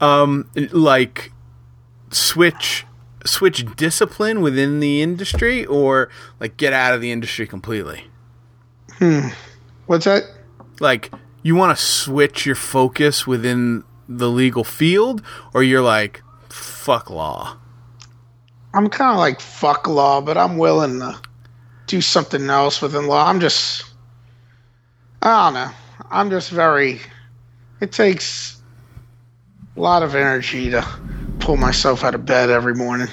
[0.72, 1.32] like
[2.10, 2.84] switch
[3.26, 6.08] switch discipline within the industry or
[6.40, 8.04] like get out of the industry completely
[8.98, 9.28] Hmm.
[9.86, 10.22] What's that?
[10.80, 11.12] like
[11.42, 15.22] you want to switch your focus within the legal field
[15.54, 17.56] or you're like fuck law
[18.76, 21.18] I'm kind of like fuck law, but I'm willing to
[21.86, 23.26] do something else within law.
[23.26, 23.84] I'm just,
[25.22, 25.70] I don't know.
[26.10, 27.00] I'm just very.
[27.80, 28.55] It takes
[29.76, 30.86] a lot of energy to
[31.40, 33.08] pull myself out of bed every morning.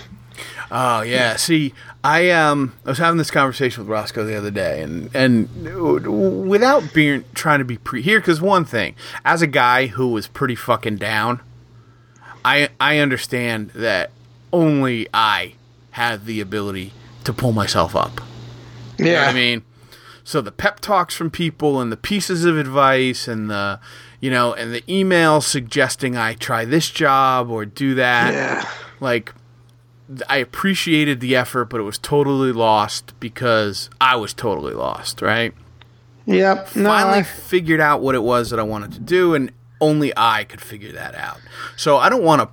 [0.71, 1.35] Oh yeah.
[1.35, 1.73] See,
[2.03, 6.93] I um I was having this conversation with Roscoe the other day, and and without
[6.93, 10.55] being trying to be pre here, because one thing, as a guy who was pretty
[10.55, 11.41] fucking down,
[12.43, 14.11] I I understand that
[14.51, 15.53] only I
[15.91, 16.91] have the ability
[17.23, 18.19] to pull myself up.
[18.97, 19.63] Yeah, You know what I mean?
[20.23, 23.79] So the pep talks from people and the pieces of advice and the
[24.23, 28.33] you know and the email suggesting I try this job or do that.
[28.33, 28.69] Yeah.
[29.01, 29.33] Like
[30.29, 35.53] I appreciated the effort, but it was totally lost because I was totally lost, right?
[36.25, 36.73] Yep.
[36.77, 40.13] No, Finally I- figured out what it was that I wanted to do and only
[40.15, 41.41] I could figure that out.
[41.75, 42.49] So I don't want to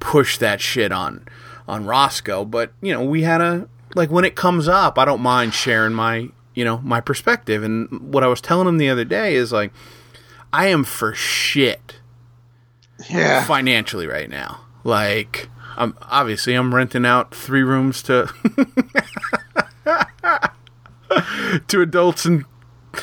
[0.00, 1.26] push that shit on
[1.66, 5.22] on Roscoe, but you know, we had a like when it comes up, I don't
[5.22, 9.06] mind sharing my, you know, my perspective and what I was telling him the other
[9.06, 9.72] day is like
[10.54, 11.96] I am for shit
[13.10, 13.44] yeah.
[13.44, 14.60] financially right now.
[14.84, 18.32] Like, I'm obviously I'm renting out three rooms to
[21.66, 22.44] to adults in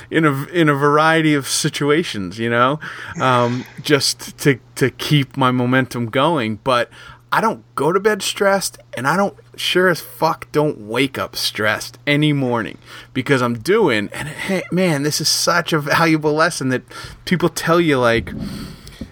[0.09, 2.79] in a in a variety of situations, you know,
[3.19, 6.55] um, just to to keep my momentum going.
[6.63, 6.89] But
[7.33, 11.35] I don't go to bed stressed, and I don't sure as fuck don't wake up
[11.35, 12.77] stressed any morning
[13.13, 14.09] because I'm doing.
[14.13, 16.83] And hey, man, this is such a valuable lesson that
[17.25, 18.31] people tell you like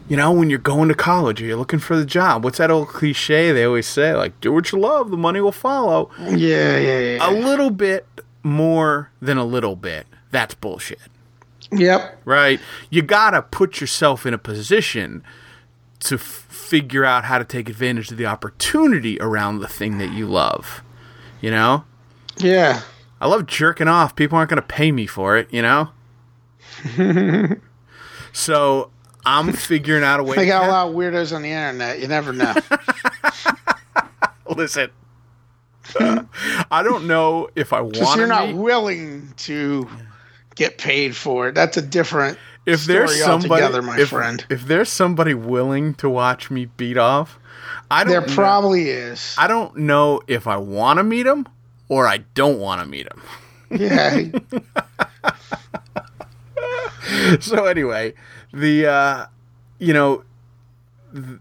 [0.08, 2.72] you know, when you're going to college or you're looking for the job, what's that
[2.72, 4.16] old cliche they always say?
[4.16, 6.10] Like, do what you love, the money will follow.
[6.20, 7.30] Yeah, yeah, yeah.
[7.30, 8.08] A little bit
[8.42, 10.08] more than a little bit.
[10.32, 10.98] That's bullshit,
[11.72, 12.22] Yep.
[12.26, 12.60] right?
[12.90, 15.24] You gotta put yourself in a position
[16.00, 20.12] to f- figure out how to take advantage of the opportunity around the thing that
[20.14, 20.84] you love.
[21.42, 21.84] You know?
[22.38, 22.82] Yeah.
[23.20, 24.16] I love jerking off.
[24.16, 25.90] People aren't going to pay me for it, you know?
[28.32, 28.92] so
[29.26, 32.00] I'm figuring out a way They to got a lot of weirdos on the internet.
[32.00, 32.54] You never know.
[34.56, 34.92] Listen.
[36.00, 39.90] I don't know if I Because want you're not willing to
[40.56, 41.56] get paid for it.
[41.56, 42.38] That's a different
[42.70, 44.46] if there's somebody altogether, my if, friend.
[44.50, 47.40] if there's somebody willing to watch me beat off,
[47.92, 49.36] I don't There know- probably is.
[49.38, 51.48] I don't know if I want to meet him
[51.88, 53.22] or I don't want to meet him.
[53.72, 54.28] Yeah.
[57.40, 58.14] so anyway,
[58.54, 59.26] the uh,
[59.80, 60.24] you know,
[61.14, 61.40] th-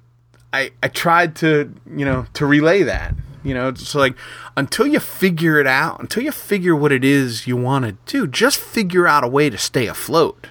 [0.52, 3.14] I I tried to you know to relay that.
[3.44, 4.16] You know, so like
[4.56, 8.26] until you figure it out, until you figure what it is you want to do,
[8.26, 10.48] just figure out a way to stay afloat.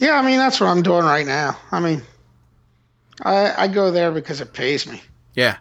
[0.00, 1.56] Yeah, I mean, that's what I'm doing right now.
[1.70, 2.02] I mean,
[3.22, 5.02] I, I go there because it pays me.
[5.34, 5.56] Yeah,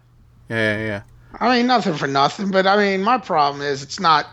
[0.49, 0.85] yeah, yeah.
[0.85, 1.01] yeah.
[1.39, 4.27] I mean, nothing for nothing, but I mean, my problem is it's not.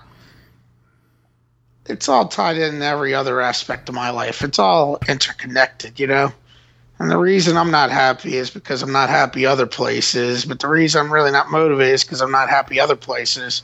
[1.87, 4.43] It's all tied in every other aspect of my life.
[4.43, 6.33] It's all interconnected, you know.
[7.01, 10.45] And the reason I'm not happy is because I'm not happy other places.
[10.45, 13.63] But the reason I'm really not motivated is because I'm not happy other places.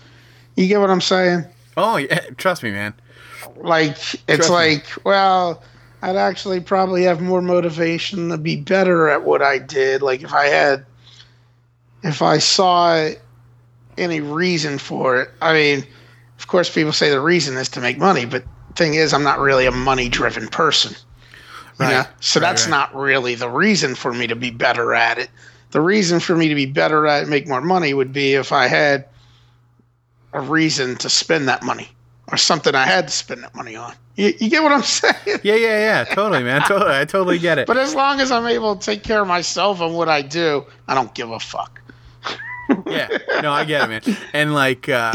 [0.57, 1.45] You get what I'm saying?
[1.77, 2.95] Oh yeah, trust me, man.
[3.57, 4.55] Like Trust it's me.
[4.55, 5.63] like, well,
[6.03, 10.03] I'd actually probably have more motivation to be better at what I did.
[10.03, 10.85] Like if I had,
[12.03, 13.11] if I saw
[13.99, 15.31] any reason for it.
[15.41, 15.85] I mean,
[16.39, 19.39] of course, people say the reason is to make money, but thing is, I'm not
[19.39, 20.95] really a money-driven person.
[21.81, 22.05] You know?
[22.21, 22.71] So Right, that's right.
[22.71, 25.31] not really the reason for me to be better at it.
[25.73, 28.53] The reason for me to be better at it, make more money, would be if
[28.53, 29.07] I had
[30.33, 31.89] a reason to spend that money
[32.29, 33.95] or something I had to spend that money on.
[34.17, 35.15] You, you get what I'm saying?
[35.45, 36.05] Yeah, yeah, yeah.
[36.05, 36.63] Totally, man.
[36.63, 37.67] Totally, I totally get it.
[37.67, 40.65] But as long as I'm able to take care of myself and what I do,
[40.89, 41.81] I don't give a fuck.
[42.89, 43.07] yeah
[43.43, 45.13] no i get it man and like uh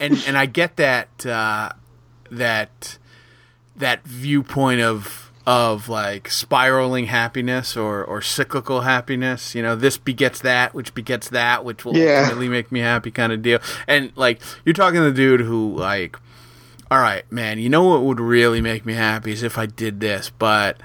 [0.00, 1.70] and and i get that uh
[2.32, 2.98] that
[3.76, 10.40] that viewpoint of of like spiraling happiness or or cyclical happiness you know this begets
[10.40, 12.22] that which begets that which will Yeah.
[12.22, 15.76] ultimately make me happy kind of deal and like you're talking to the dude who
[15.76, 16.16] like
[16.92, 20.00] all right man you know what would really make me happy is if i did
[20.00, 20.80] this but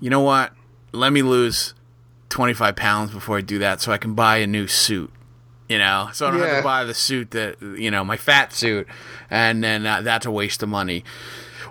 [0.00, 0.52] you know what
[0.92, 1.74] let me lose
[2.30, 5.12] 25 pounds before I do that so I can buy a new suit.
[5.68, 8.52] You know, so I don't have to buy the suit that, you know, my fat
[8.52, 8.88] suit,
[9.30, 11.04] and then uh, that's a waste of money.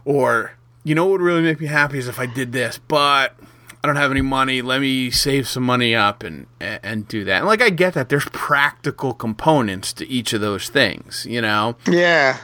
[0.06, 0.54] Or,
[0.86, 3.36] you know what would really make me happy is if I did this, but
[3.84, 4.62] I don't have any money.
[4.62, 7.40] Let me save some money up and, and, and do that.
[7.40, 11.76] And like, I get that there's practical components to each of those things, you know?
[11.86, 12.38] Yeah.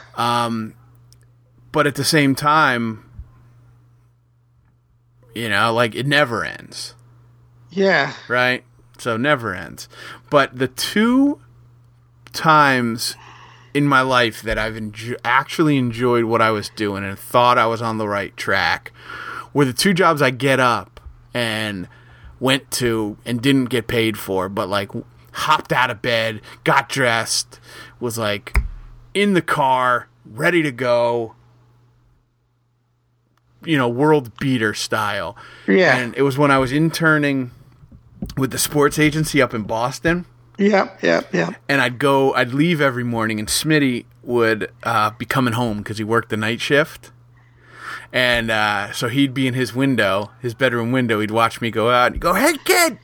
[1.76, 3.04] But at the same time,
[5.34, 6.94] you know, like it never ends,
[7.68, 8.14] Yeah.
[8.28, 8.64] right?
[8.96, 9.86] So never ends.
[10.30, 11.38] But the two
[12.32, 13.14] times
[13.74, 17.66] in my life that I've enjo- actually enjoyed what I was doing and thought I
[17.66, 18.90] was on the right track
[19.52, 20.98] were the two jobs I get up
[21.34, 21.88] and
[22.40, 24.90] went to and didn't get paid for, but like
[25.32, 27.60] hopped out of bed, got dressed,
[28.00, 28.60] was like
[29.12, 31.34] in the car, ready to go.
[33.66, 35.36] You know, world beater style.
[35.66, 35.96] Yeah.
[35.96, 37.50] And it was when I was interning
[38.36, 40.24] with the sports agency up in Boston
[40.58, 41.54] Yep, yep, yep.
[41.68, 45.98] and I'd go, I'd leave every morning, and Smitty would uh, be coming home because
[45.98, 47.10] he worked the night shift.
[48.12, 51.20] And uh, so he'd be in his window, his bedroom window.
[51.20, 52.98] He'd watch me go out and go, Hey, kid,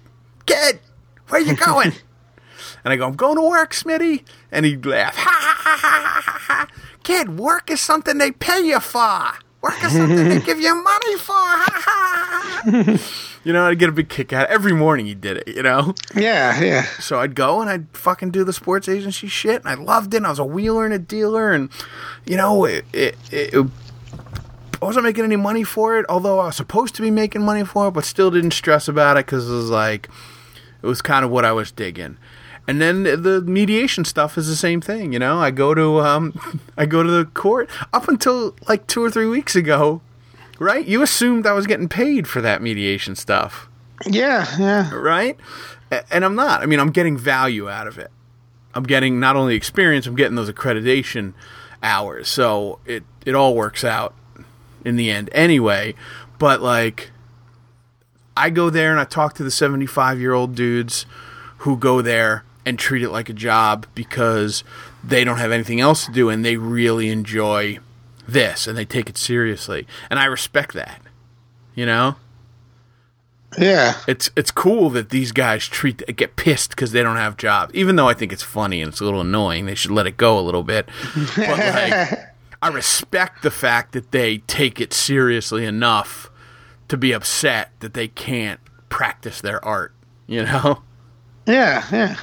[0.46, 0.80] kid,
[1.28, 1.92] where you going?
[2.84, 4.24] and I go, I'm going to work, Smitty.
[4.50, 6.68] And he'd laugh, ha, ha, ha, ha, ha, ha.
[7.02, 9.32] Kid, work is something they pay you for.
[9.62, 11.32] Work is something they give you money for.
[11.34, 13.32] Ha, ha, ha.
[13.44, 14.48] you know, I'd get a big kick out.
[14.48, 15.94] Every morning he did it, you know?
[16.16, 16.82] Yeah, yeah.
[16.98, 20.18] So I'd go and I'd fucking do the sports agency shit, and I loved it.
[20.18, 21.70] And I was a wheeler and a dealer, and
[22.26, 26.56] you know, it, it, it, I wasn't making any money for it, although I was
[26.56, 29.52] supposed to be making money for it, but still didn't stress about it because it
[29.52, 30.08] was like
[30.82, 32.18] it was kind of what I was digging.
[32.68, 35.38] And then the mediation stuff is the same thing, you know.
[35.38, 39.26] I go to um, I go to the court up until like two or three
[39.26, 40.00] weeks ago,
[40.58, 40.86] right?
[40.86, 43.68] You assumed I was getting paid for that mediation stuff
[44.06, 44.94] Yeah, yeah.
[44.94, 45.36] right?
[46.10, 46.62] And I'm not.
[46.62, 48.10] I mean, I'm getting value out of it.
[48.74, 51.34] I'm getting not only experience, I'm getting those accreditation
[51.82, 52.28] hours.
[52.28, 54.14] So it it all works out
[54.84, 55.94] in the end anyway.
[56.38, 57.10] But like
[58.36, 61.04] I go there and I talk to the 75 year old dudes
[61.58, 64.64] who go there and treat it like a job because
[65.02, 67.78] they don't have anything else to do and they really enjoy
[68.26, 69.86] this and they take it seriously.
[70.10, 71.00] And I respect that.
[71.74, 72.16] You know?
[73.58, 73.98] Yeah.
[74.08, 77.74] it's it's cool that these guys treat get pissed because they don't have jobs.
[77.74, 80.16] Even though I think it's funny and it's a little annoying, they should let it
[80.16, 80.88] go a little bit.
[81.36, 82.18] But like,
[82.62, 86.30] I respect the fact that they take it seriously enough
[86.88, 89.92] to be upset that they can't practice their art.
[90.26, 90.82] You know.
[91.46, 92.16] Yeah, yeah.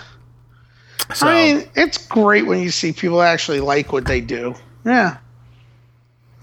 [1.14, 4.56] So I mean, it's great when you see people actually like what they do.
[4.86, 5.18] Yeah.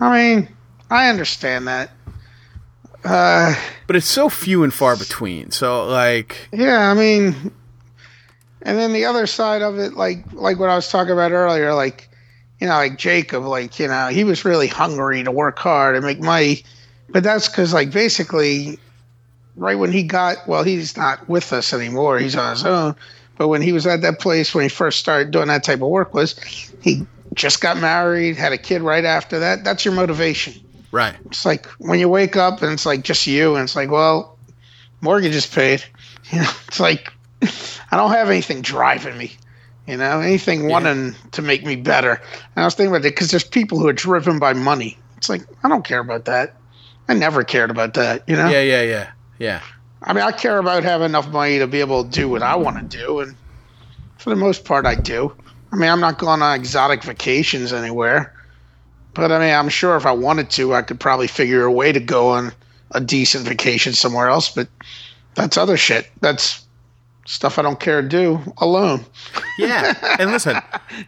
[0.00, 0.48] I mean,
[0.90, 1.90] I understand that.
[3.04, 3.54] Uh,
[3.86, 5.52] but it's so few and far between.
[5.52, 7.52] So like, yeah, I mean,
[8.62, 11.72] and then the other side of it, like like what I was talking about earlier,
[11.72, 12.08] like
[12.60, 16.04] you know, like Jacob, like you know, he was really hungry to work hard and
[16.04, 16.64] make money,
[17.08, 18.78] but that's because like basically,
[19.54, 22.96] right when he got, well, he's not with us anymore; he's on his own.
[23.36, 25.88] But when he was at that place when he first started doing that type of
[25.88, 26.38] work, was
[26.80, 29.62] he just got married, had a kid right after that?
[29.64, 30.54] That's your motivation.
[30.92, 31.14] right?
[31.26, 34.38] It's like when you wake up and it's like just you, and it's like, well,
[35.00, 35.84] mortgage is paid.
[36.32, 37.12] You know, it's like
[37.42, 39.36] I don't have anything driving me.
[39.86, 42.14] You know, anything wanting to make me better.
[42.56, 44.98] And I was thinking about it because there's people who are driven by money.
[45.18, 46.56] It's like I don't care about that.
[47.08, 48.24] I never cared about that.
[48.26, 48.48] You know.
[48.48, 49.60] Yeah, yeah, yeah, yeah.
[50.06, 52.54] I mean, I care about having enough money to be able to do what I
[52.56, 53.34] want to do, and
[54.18, 55.34] for the most part, I do.
[55.72, 58.32] I mean, I'm not going on exotic vacations anywhere,
[59.14, 61.90] but I mean, I'm sure if I wanted to, I could probably figure a way
[61.92, 62.52] to go on
[62.92, 64.48] a decent vacation somewhere else.
[64.54, 64.68] But
[65.34, 66.08] that's other shit.
[66.20, 66.64] That's
[67.26, 69.04] stuff I don't care to do alone.
[69.58, 69.92] Yeah.
[70.20, 70.56] And listen,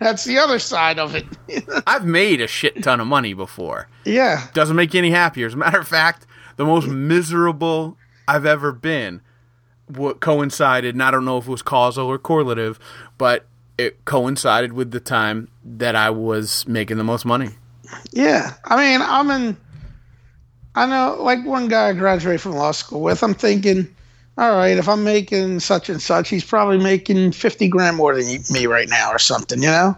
[0.00, 1.24] That's the other side of it.
[1.86, 3.88] I've made a shit ton of money before.
[4.04, 5.46] yeah, doesn't make you any happier.
[5.46, 6.26] As a matter of fact,
[6.56, 7.96] the most miserable
[8.28, 9.22] I've ever been
[9.86, 12.78] what coincided, and I don't know if it was causal or correlative,
[13.16, 13.46] but
[13.78, 17.50] it coincided with the time that I was making the most money.
[18.12, 19.56] Yeah, I mean, I'm in.
[20.74, 23.22] I know, like one guy I graduated from law school with.
[23.22, 23.88] I'm thinking,
[24.36, 28.26] all right, if I'm making such and such, he's probably making fifty grand more than
[28.50, 29.96] me right now, or something, you know.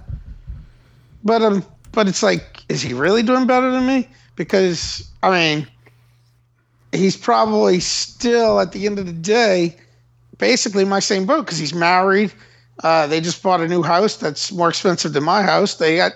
[1.24, 4.08] But um, but it's like, is he really doing better than me?
[4.36, 5.66] Because I mean,
[6.92, 9.76] he's probably still at the end of the day,
[10.38, 12.32] basically my same boat because he's married.
[12.82, 15.74] Uh, they just bought a new house that's more expensive than my house.
[15.74, 16.12] They got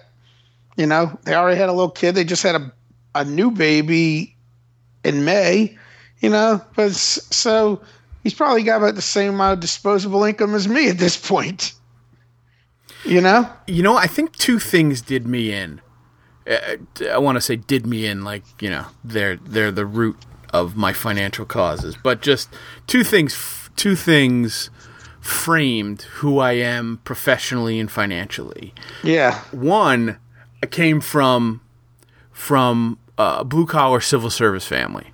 [0.76, 2.14] you know, they already had a little kid.
[2.14, 2.72] They just had a
[3.14, 4.36] a new baby
[5.04, 5.78] in May.
[6.20, 7.82] You know, but so
[8.22, 11.74] he's probably got about the same amount of disposable income as me at this point.
[13.04, 13.50] You know?
[13.66, 15.82] You know, I think two things did me in.
[16.48, 16.76] Uh,
[17.10, 20.16] I want to say did me in, like you know, they're they're the root
[20.54, 21.96] of my financial causes.
[22.00, 22.48] But just
[22.86, 24.70] two things, two things
[25.20, 28.72] framed who I am professionally and financially.
[29.02, 29.40] Yeah.
[29.50, 30.18] One
[30.62, 31.60] I came from
[32.30, 35.12] from a blue collar civil service family,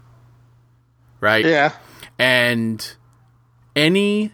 [1.20, 1.44] right?
[1.44, 1.72] Yeah.
[2.18, 2.96] and
[3.74, 4.32] any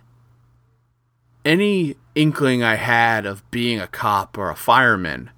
[1.45, 5.31] any inkling I had of being a cop or a fireman,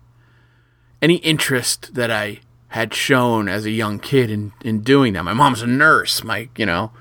[1.02, 5.24] any interest that I had shown as a young kid in, in doing that.
[5.24, 6.22] My mom's a nurse.
[6.22, 6.92] My you know,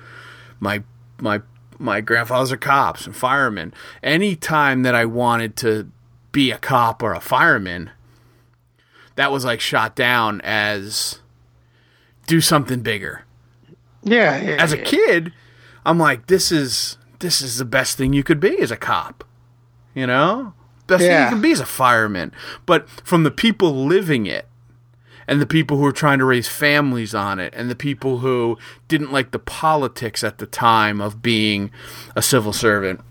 [0.60, 0.84] my
[1.20, 1.42] my
[1.78, 3.74] my grandfathers are cops and firemen.
[4.02, 5.92] Any time that I wanted to
[6.32, 7.92] be a cop or a fireman,
[9.16, 11.20] that was like shot down as
[12.28, 13.24] do something bigger.
[14.04, 14.84] Yeah, yeah As a yeah.
[14.84, 15.34] kid,
[15.86, 19.24] I'm like, this is this is the best thing you could be as a cop.
[19.94, 20.54] You know?
[20.86, 22.32] Best thing you can be as a fireman.
[22.66, 24.48] But from the people living it
[25.28, 28.58] and the people who are trying to raise families on it and the people who
[28.88, 31.72] didn't like the politics at the time of being
[32.16, 33.02] a civil servant.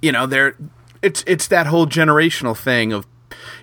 [0.00, 0.56] You know they're
[1.02, 3.06] it's it's that whole generational thing of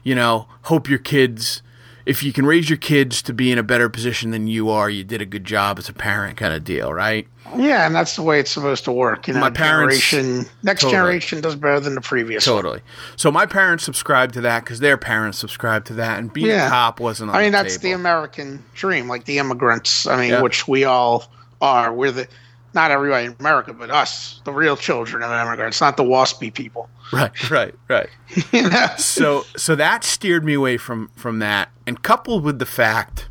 [0.04, 1.62] you know hope your kids
[2.06, 4.90] if you can raise your kids to be in a better position than you are
[4.90, 7.28] you did a good job as a parent kind of deal right
[7.58, 9.28] Yeah, and that's the way it's supposed to work.
[9.28, 10.94] You know, My parents- generation, next Totally.
[10.98, 12.48] generation does better than the previous.
[12.48, 12.58] one.
[12.58, 12.82] totally
[13.16, 16.68] so my parents subscribed to that because their parents subscribed to that and being Yeah.
[16.68, 17.92] a cop wasn't I mean, the that's the.
[17.92, 20.06] American dream, like the immigrants.
[20.08, 20.42] I mean, Yeah.
[20.42, 21.32] which we all
[21.62, 21.92] are.
[21.94, 22.28] We're the
[22.76, 26.90] not everybody in America, but us, the real children of immigrants, not the waspy people.
[27.14, 28.10] right right right
[28.52, 28.88] you know?
[28.98, 33.28] so so that steered me away from from that and coupled with the fact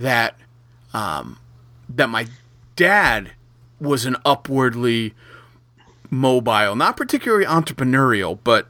[0.00, 0.34] that
[0.94, 1.38] um
[1.88, 2.26] that my
[2.74, 3.32] dad
[3.78, 5.14] was an upwardly
[6.08, 8.68] mobile not particularly entrepreneurial but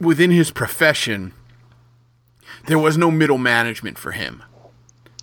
[0.00, 1.32] within his profession
[2.66, 4.42] there was no middle management for him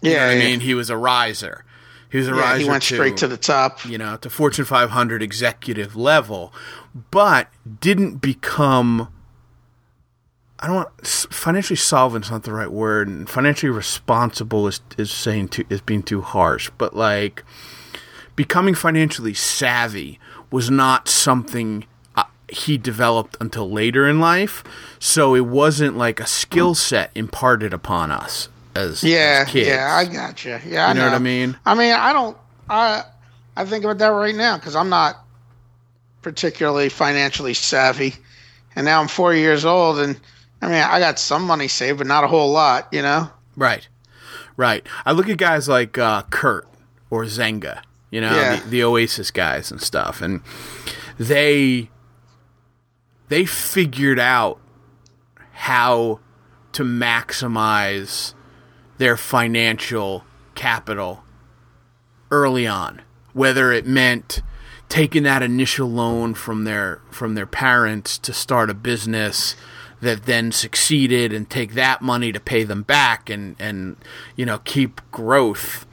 [0.02, 0.28] you yeah.
[0.28, 1.66] i mean he was a riser
[2.10, 3.86] he was a Yeah, riser he went to, straight to the top.
[3.86, 6.54] you know, to Fortune 500 executive level,
[7.12, 7.48] but
[7.80, 9.10] didn't become.
[10.62, 15.50] I don't want financially solvent's not the right word, and financially responsible is is saying
[15.50, 17.44] too is being too harsh, but like
[18.36, 20.20] becoming financially savvy
[20.52, 21.86] was not something
[22.16, 24.64] uh, he developed until later in life,
[25.00, 30.06] so it wasn't like a skill set imparted upon us as Yeah, as yeah, I
[30.06, 30.60] got you.
[30.66, 31.58] Yeah, I You know what I mean?
[31.66, 32.38] I mean, I don't.
[32.70, 33.04] I
[33.56, 35.18] I think about that right now because I'm not
[36.22, 38.16] particularly financially savvy,
[38.76, 40.20] and now I'm four years old, and
[40.62, 42.88] I mean, I got some money saved, but not a whole lot.
[42.92, 43.30] You know?
[43.56, 43.88] Right,
[44.58, 44.86] right.
[45.06, 46.68] I look at guys like uh, Kurt
[47.10, 48.60] or Zenga, you know, Yeah.
[48.60, 50.42] the, the Oasis guys and stuff, and
[51.18, 51.90] they
[53.30, 54.60] they figured out
[55.54, 56.20] how
[56.74, 58.34] to maximize
[59.00, 60.24] their financial
[60.54, 61.24] capital
[62.30, 63.02] early on,
[63.34, 64.44] whether it meant
[64.90, 69.56] taking that initial loan from their from their parents to start a business
[70.02, 73.96] that then succeeded and take that money to pay them back and and
[74.36, 75.86] you know keep growth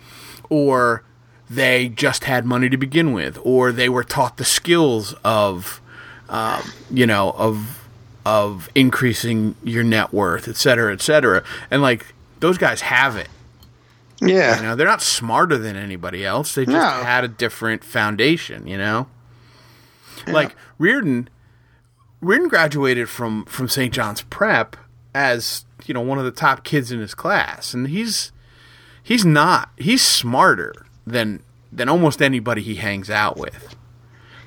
[0.48, 1.02] or
[1.48, 5.80] they just had money to begin with or they were taught the skills of
[6.28, 7.86] um, you know of
[8.24, 11.44] of increasing your net worth et cetera et cetera.
[11.70, 12.15] And like
[12.46, 13.28] those guys have it
[14.20, 14.56] Yeah.
[14.56, 16.54] you know, they're not smarter than anybody else.
[16.54, 17.02] They just No.
[17.04, 19.08] had a different foundation, you know?
[20.26, 21.28] Like Reardon
[22.22, 23.92] Reardon graduated from from St.
[23.92, 24.76] John's Prep
[25.14, 27.74] as, you know, one of the top kids in his class.
[27.74, 28.32] And he's
[29.02, 30.72] he's not he's smarter
[31.06, 33.74] than than almost anybody he hangs out with.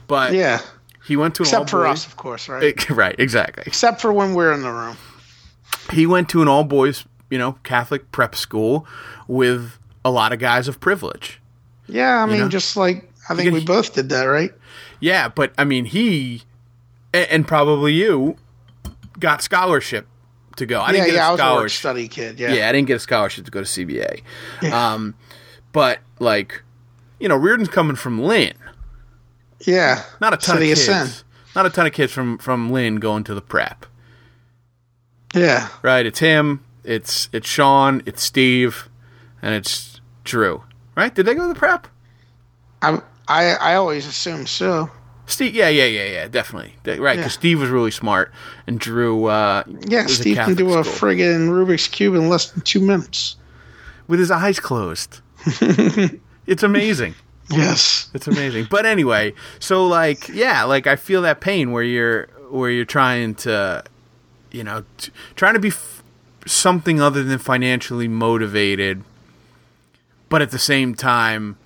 [0.08, 0.62] But Yeah.
[1.06, 2.90] he went to an Except for all us, of course, right?
[3.04, 3.64] right, exactly.
[3.68, 4.98] Except for when we're in the room.
[5.92, 8.88] he went to an all boys, you know, Catholic prep school
[9.28, 9.74] with
[10.04, 11.40] a lot of guys of privilege.
[11.88, 12.50] Yeah, I mean, know?
[12.50, 14.52] just like I think we both did that, right?
[15.00, 16.44] Yeah, but I mean, he
[17.14, 18.38] and probably you
[19.20, 20.08] got scholarship
[20.58, 20.80] to go.
[20.80, 21.80] I yeah, didn't get yeah, I a was a work scholarship.
[21.80, 22.40] study kid.
[22.40, 22.54] Yeah.
[22.54, 24.22] Yeah, I didn't get a scholarship to go to CBA.
[24.72, 25.16] Um,
[25.72, 26.64] but like,
[27.20, 28.54] you know, Reardon's coming from Lynn.
[29.62, 30.04] Yeah.
[30.22, 31.16] Not a ton City of of kids.
[31.16, 31.26] Sin.
[31.56, 33.86] Not a ton of kids from from Lynn going to the prep.
[35.36, 35.70] Yeah.
[35.82, 36.06] Right?
[36.06, 36.64] It's him.
[36.84, 38.02] It's it's Sean.
[38.06, 38.90] It's Steve,
[39.42, 40.64] and it's Drew.
[40.96, 41.14] Right?
[41.14, 41.88] Did they go to the prep?
[42.82, 44.90] I I I always assume so.
[45.26, 47.16] Steve, yeah, yeah, yeah, yeah, definitely, right?
[47.16, 47.40] Because Yeah.
[47.40, 48.32] Steve was really smart,
[48.66, 51.10] and Drew, uh, Yeah, Steve can do a school.
[51.10, 53.36] friggin' Rubik's cube in less than two minutes.
[54.08, 55.22] with his eyes closed.
[56.48, 57.14] it's amazing.
[57.52, 58.10] Yes.
[58.16, 58.68] It's amazing.
[58.72, 63.36] But anyway, so like, yeah, like I feel that pain where you're where you're trying
[63.36, 63.84] to,
[64.52, 65.99] you know, t- trying to be f-
[66.50, 69.04] something other than financially motivated,
[70.30, 71.58] but at the same time,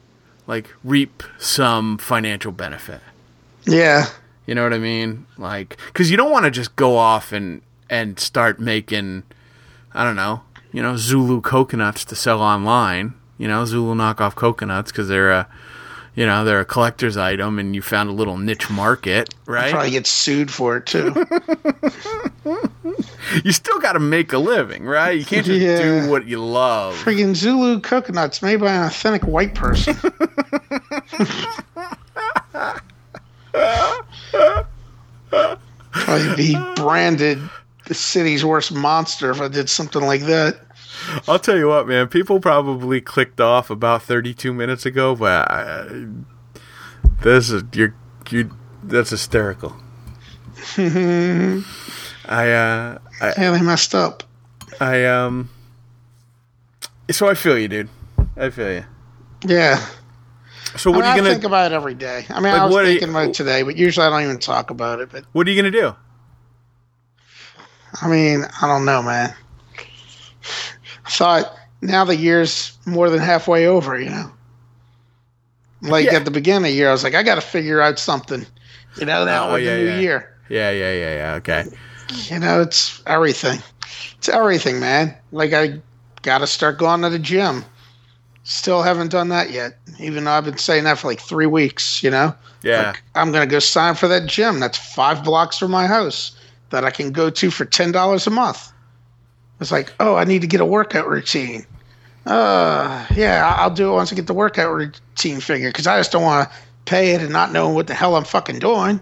[0.46, 3.02] like reap some financial benefit.
[3.66, 4.08] Yeah.
[4.46, 5.26] You know what I mean?
[5.38, 9.24] Like, because you don't want to just go off and and start making,
[9.94, 13.14] I don't know, you know, Zulu coconuts to sell online.
[13.38, 15.48] You know, Zulu knockoff coconuts because they're a,
[16.16, 19.68] you know, they're a collector's item, and you found a little niche market, right?
[19.68, 21.26] You Probably get sued for it too.
[23.44, 25.18] You still got to make a living, right?
[25.18, 26.02] You can't just Yeah.
[26.04, 26.96] do what you love.
[26.96, 29.96] Friggin' Zulu coconuts made by an authentic white person.
[35.96, 37.40] I'd be branded
[37.88, 40.58] the city's worst monster if I did something like that.
[41.28, 42.08] I'll tell you what, man.
[42.08, 46.06] People probably clicked off about 32 minutes ago, but I,
[47.22, 47.94] this is you're
[48.30, 48.52] you.
[48.84, 49.76] That's hysterical.
[52.26, 54.24] I uh, I, Yeah, they messed up.
[54.80, 55.50] I um.
[57.12, 57.90] So I feel you, dude.
[58.38, 58.86] I feel you.
[59.46, 59.86] Yeah.
[60.78, 62.26] So I, what mean, are I you gonna think about it every day.
[62.30, 64.24] I mean, Like, I was are you- thinking about it today, but usually I don't
[64.24, 65.10] even talk about it.
[65.12, 65.96] But What are you gonna do?
[68.02, 69.34] I mean, I don't know, man.
[71.06, 74.32] I thought now the year's more than halfway over, you know.
[75.82, 76.16] Like Yeah.
[76.16, 78.46] at the beginning of the year, I was like, I got to figure out something,
[78.98, 80.00] you know, that Oh, yeah, the new yeah.
[80.00, 80.34] year.
[80.50, 81.34] Yeah, yeah, yeah, yeah.
[81.36, 81.66] Okay.
[82.30, 83.60] You know, it's everything.
[84.18, 85.16] It's everything, man.
[85.32, 85.80] Like I
[86.22, 87.64] got to start going to the gym.
[88.44, 92.04] Still haven't done that yet, even though I've been saying that for like three weeks.
[92.04, 92.88] You know, Yeah.
[92.88, 94.60] Like, I'm gonna go sign for that gym.
[94.60, 96.36] That's five blocks from my house
[96.70, 98.72] that I can go to for ten dollars a month.
[99.62, 101.66] It's like, oh, I need to get a workout routine.
[102.26, 106.12] Uh, yeah, I'll do it once I get the workout routine figured because I just
[106.12, 106.56] don't want to
[106.86, 109.00] pay it and not know what the hell I'm fucking doing.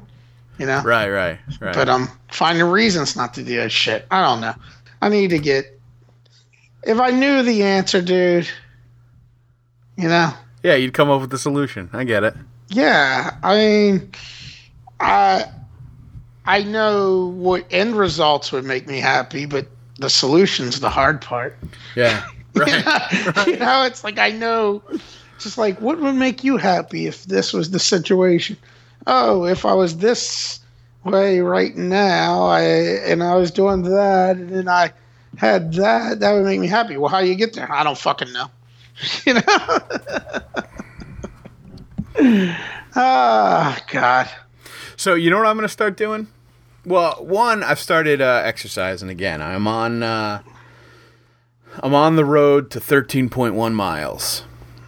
[0.58, 1.74] You know, Right, right, right.
[1.74, 4.06] but I'm finding reasons not to do that shit.
[4.12, 4.54] I don't know.
[5.02, 5.80] I need to get.
[6.84, 8.48] If I knew the answer, dude,
[9.98, 10.34] you know,
[10.64, 11.90] yeah, you'd come up with the solution.
[11.94, 12.36] I get it.
[12.70, 13.38] yeah.
[13.44, 14.12] I mean,
[15.00, 15.46] I
[16.46, 19.68] I know what end results would make me happy, but
[20.00, 21.58] the solution's the hard part.
[21.96, 22.24] Yeah.
[22.54, 23.48] Right.
[23.48, 24.84] you know, it's like I know,
[25.40, 28.58] just like what would make you happy if this was the situation.
[29.08, 30.60] Oh, if I was this
[31.04, 34.94] way right now, I and I was doing that, and then I
[35.38, 36.98] had that, that would make me happy.
[36.98, 37.72] Well, how you get there?
[37.72, 38.48] I don't fucking know.
[39.26, 39.80] you know.
[42.94, 44.30] Ah, God.
[44.98, 46.28] So you know what I'm going to start doing?
[46.86, 49.42] Well, one, I've started uh, exercising again.
[49.42, 50.04] I'm on.
[50.04, 50.42] Uh,
[51.82, 54.44] I'm on the road to 13.1 miles.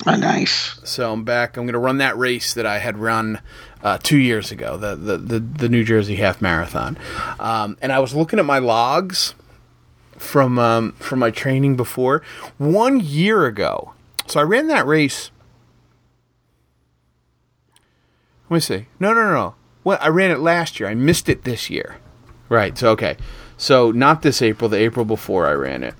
[0.05, 0.79] Oh, nice.
[0.83, 1.55] So I'm back.
[1.55, 3.39] I'm going to run that race that I had run
[3.81, 6.97] uh, two years ago, the, the the the New Jersey Half Marathon.
[7.39, 9.33] Um, and I was looking at my logs
[10.17, 12.21] from um, from my training before
[12.57, 13.93] one year ago.
[14.27, 15.31] So I ran that race.
[18.49, 18.85] Let me see.
[18.99, 19.55] No, no, no, no.
[19.83, 20.89] Well, I ran it last year.
[20.89, 21.97] I missed it this year.
[22.49, 22.77] Right.
[22.77, 23.17] So okay.
[23.57, 24.69] So not this April.
[24.69, 25.95] The April before I ran it.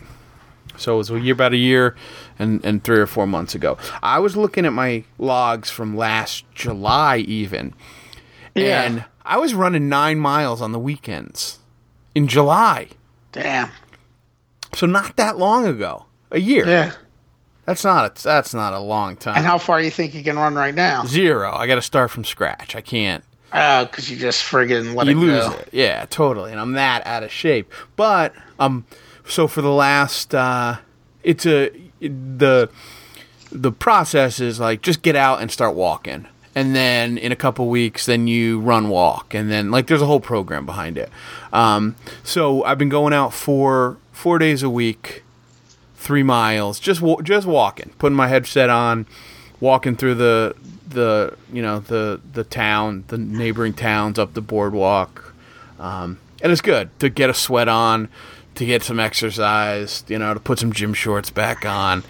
[0.78, 1.96] So it was a year, about a year
[2.40, 3.78] and, and three or four months ago.
[4.02, 7.74] I was looking at my logs from last July, even,
[8.56, 8.84] Yeah.
[8.84, 11.60] and I was running nine miles on the weekends
[12.16, 12.88] in July.
[13.32, 13.70] Damn.
[14.74, 16.68] So not that long ago, a year.
[16.68, 16.94] Yeah.
[17.66, 19.38] That's not a, that's not a long time.
[19.38, 21.06] And how far do you think you can run right now?
[21.06, 21.54] Zero.
[21.54, 22.76] I got to start from scratch.
[22.76, 23.24] I can't.
[23.54, 25.54] Oh, because you just friggin' let you it lose go.
[25.54, 25.70] it.
[25.72, 26.52] Yeah, totally.
[26.52, 27.72] And I'm that out of shape.
[27.96, 28.86] But um,
[29.26, 30.78] so for the last, uh,
[31.24, 31.70] it's a
[32.00, 32.70] the
[33.52, 37.68] the process is like just get out and start walking, and then in a couple
[37.70, 41.10] weeks, then you run walk, and then like there's a whole program behind it.
[41.52, 45.24] Um, so I've been going out for four days a week,
[45.96, 49.06] three miles, just just walking, putting my headset on,
[49.60, 50.56] walking through the
[50.88, 55.34] the you know the the town, the neighboring towns up the boardwalk,
[55.80, 58.10] um, and it's good to get a sweat on,
[58.56, 62.04] to get some exercise, you know, to put some gym shorts back on,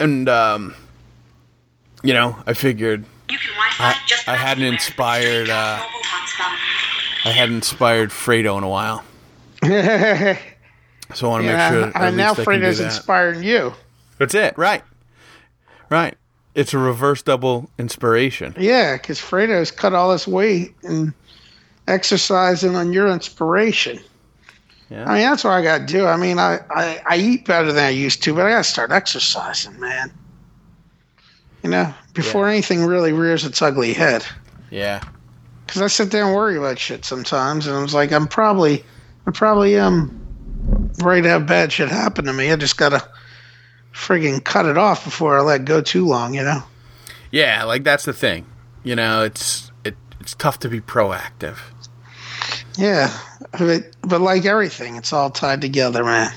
[0.00, 0.74] and um,
[2.02, 5.78] you know, I figured You can Wi-Fi I- I hadn't inspired, uh,
[7.24, 9.02] I hadn't inspired Fredo in a while,
[9.62, 11.84] so I want to make sure.
[11.84, 12.84] at and now least I can do Freda's that.
[12.86, 13.72] inspiring you.
[14.18, 14.82] That's it, right?
[15.90, 16.16] Right.
[16.54, 18.54] It's a reverse double inspiration.
[18.56, 21.12] Yeah, because Fredo's cut all this weight and
[21.88, 23.98] exercising on your inspiration.
[24.90, 25.08] Yeah.
[25.08, 26.06] I mean, that's what I got to do.
[26.06, 28.64] I mean, I, I, I eat better than I used to, but I got to
[28.64, 30.12] start exercising, man.
[31.62, 34.24] You know, before anything really rears its ugly head.
[34.70, 35.02] Yeah.
[35.66, 38.84] Because I sit there and worry about shit sometimes, and I was like, I'm probably,
[39.26, 40.20] I probably am
[41.02, 42.52] ready to have bad shit happen to me.
[42.52, 43.08] I just gotta
[43.94, 46.62] friggin' cut it off before I let go too long, you know.
[47.30, 48.46] Yeah, like that's the thing.
[48.82, 51.56] You know, it's it, it's tough to be proactive.
[52.76, 53.16] Yeah,
[53.58, 56.32] but but like everything, it's all tied together, man.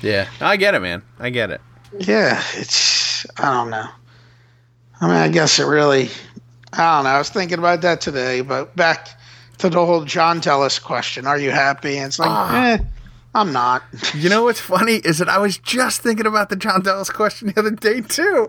[0.00, 0.28] Yeah.
[0.40, 1.02] I get it, man.
[1.20, 1.60] I get it.
[1.98, 3.86] Yeah, it's I don't know.
[5.00, 6.08] I mean, I guess it really.
[6.72, 7.10] I don't know.
[7.10, 9.08] I was thinking about that today, but back
[9.58, 11.98] to the whole John Tellis question: Are you happy?
[11.98, 12.66] And it's like, Ah.
[12.72, 12.78] eh,
[13.34, 13.82] I'm not.
[14.14, 17.48] You know what's funny is that I was just thinking about the John Dallas question
[17.48, 18.46] the other day too.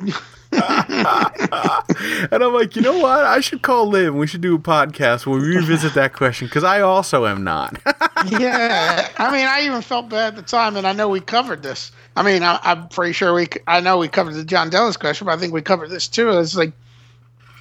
[0.54, 3.26] and I'm like, you know what?
[3.26, 4.14] I should call Liv.
[4.14, 7.80] We should do a podcast where we revisit that question because I also am not.
[8.28, 11.64] yeah, I mean, I even felt bad at the time, and I know we covered
[11.64, 11.92] this.
[12.16, 13.48] I mean, I, am pretty sure we.
[13.66, 16.30] I know we covered the John Dallas question, but I think we covered this too.
[16.38, 16.74] It's like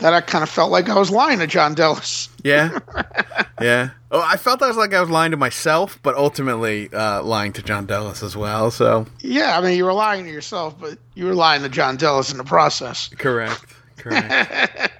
[0.02, 0.12] that.
[0.14, 2.28] I kind of felt like I was lying to John Dallas.
[2.44, 2.78] Yeah,
[3.60, 3.90] yeah.
[4.10, 7.52] Oh, I felt I was like I was lying to myself, but ultimately uh, lying
[7.54, 8.70] to John Dallas as well.
[8.70, 11.96] So yeah, I mean, you were lying to yourself, but you were lying to John
[11.96, 13.08] Dallas in the process.
[13.16, 13.64] Correct.
[13.96, 14.90] Correct.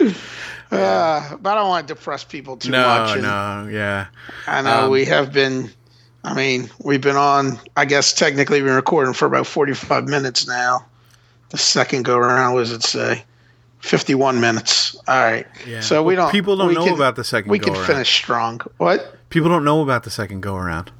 [0.70, 3.12] Uh, but I don't want to depress people too no, much.
[3.14, 4.08] And no, yeah.
[4.46, 5.70] I know Um, we have been.
[6.24, 7.58] I mean, we've been on.
[7.76, 10.84] I guess technically, we've been recording for about forty-five minutes now.
[11.48, 13.24] The second go around was it say
[13.80, 14.96] fifty-one minutes.
[15.06, 15.46] All right.
[15.66, 15.80] Yeah.
[15.80, 16.30] So we don't.
[16.32, 17.86] people don't know can- about the second We can around.
[17.86, 18.60] finish strong.
[18.78, 19.14] What?
[19.30, 20.90] People don't know about the second go around.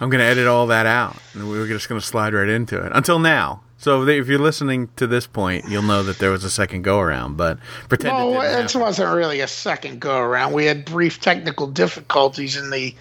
[0.00, 2.48] I'm going to edit all that out, and we we're just going to slide right
[2.48, 2.92] into it.
[2.94, 3.62] Until now.
[3.80, 6.98] So if you're listening to this point, you'll know that there was a second go
[6.98, 7.36] around.
[7.36, 7.58] But
[7.88, 10.52] pretend No, it didn't it wasn't really a second go around.
[10.52, 12.94] We had brief technical difficulties in the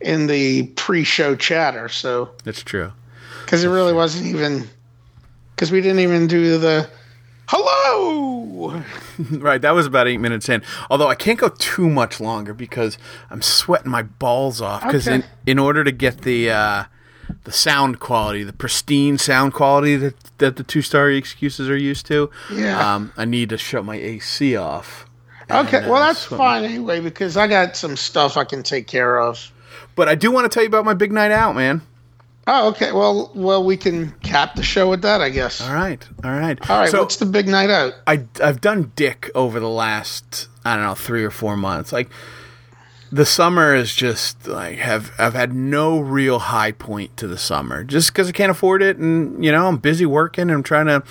[0.00, 1.88] in the pre-show chatter.
[1.88, 2.92] So That's true.
[3.44, 4.68] because it really wasn't even
[5.54, 6.88] because we didn't even do the
[7.50, 8.82] hello.
[9.30, 10.62] Right, that was about eight minutes in.
[10.88, 12.96] Although I can't go too much longer because
[13.28, 14.82] I'm sweating my balls off.
[14.82, 15.16] Because Okay.
[15.16, 16.84] in, in order to get the uh,
[17.44, 22.06] the sound quality, the pristine sound quality that that the Two Sorry ExCuses are used
[22.06, 22.94] to, Yeah.
[22.94, 25.04] um, I need to shut my AC off.
[25.50, 26.38] Okay, uh, well that's swim.
[26.38, 29.52] fine anyway because I got some stuff I can take care of.
[29.96, 31.82] But I do want to tell you about my big night out, man.
[32.46, 32.92] Oh, okay.
[32.92, 35.60] Well, well, we can cap the show with that, I guess.
[35.60, 36.70] All right, all right.
[36.70, 36.88] All right.
[36.90, 37.94] So what's the big night out?
[38.06, 41.92] I I've done Dick over the last I don't know three or four months.
[41.92, 42.08] Like
[43.12, 47.84] the summer is just like have I've had no real high point to the summer
[47.84, 50.86] just because I can't afford it, and you know I'm busy working and I'm trying
[50.86, 51.02] to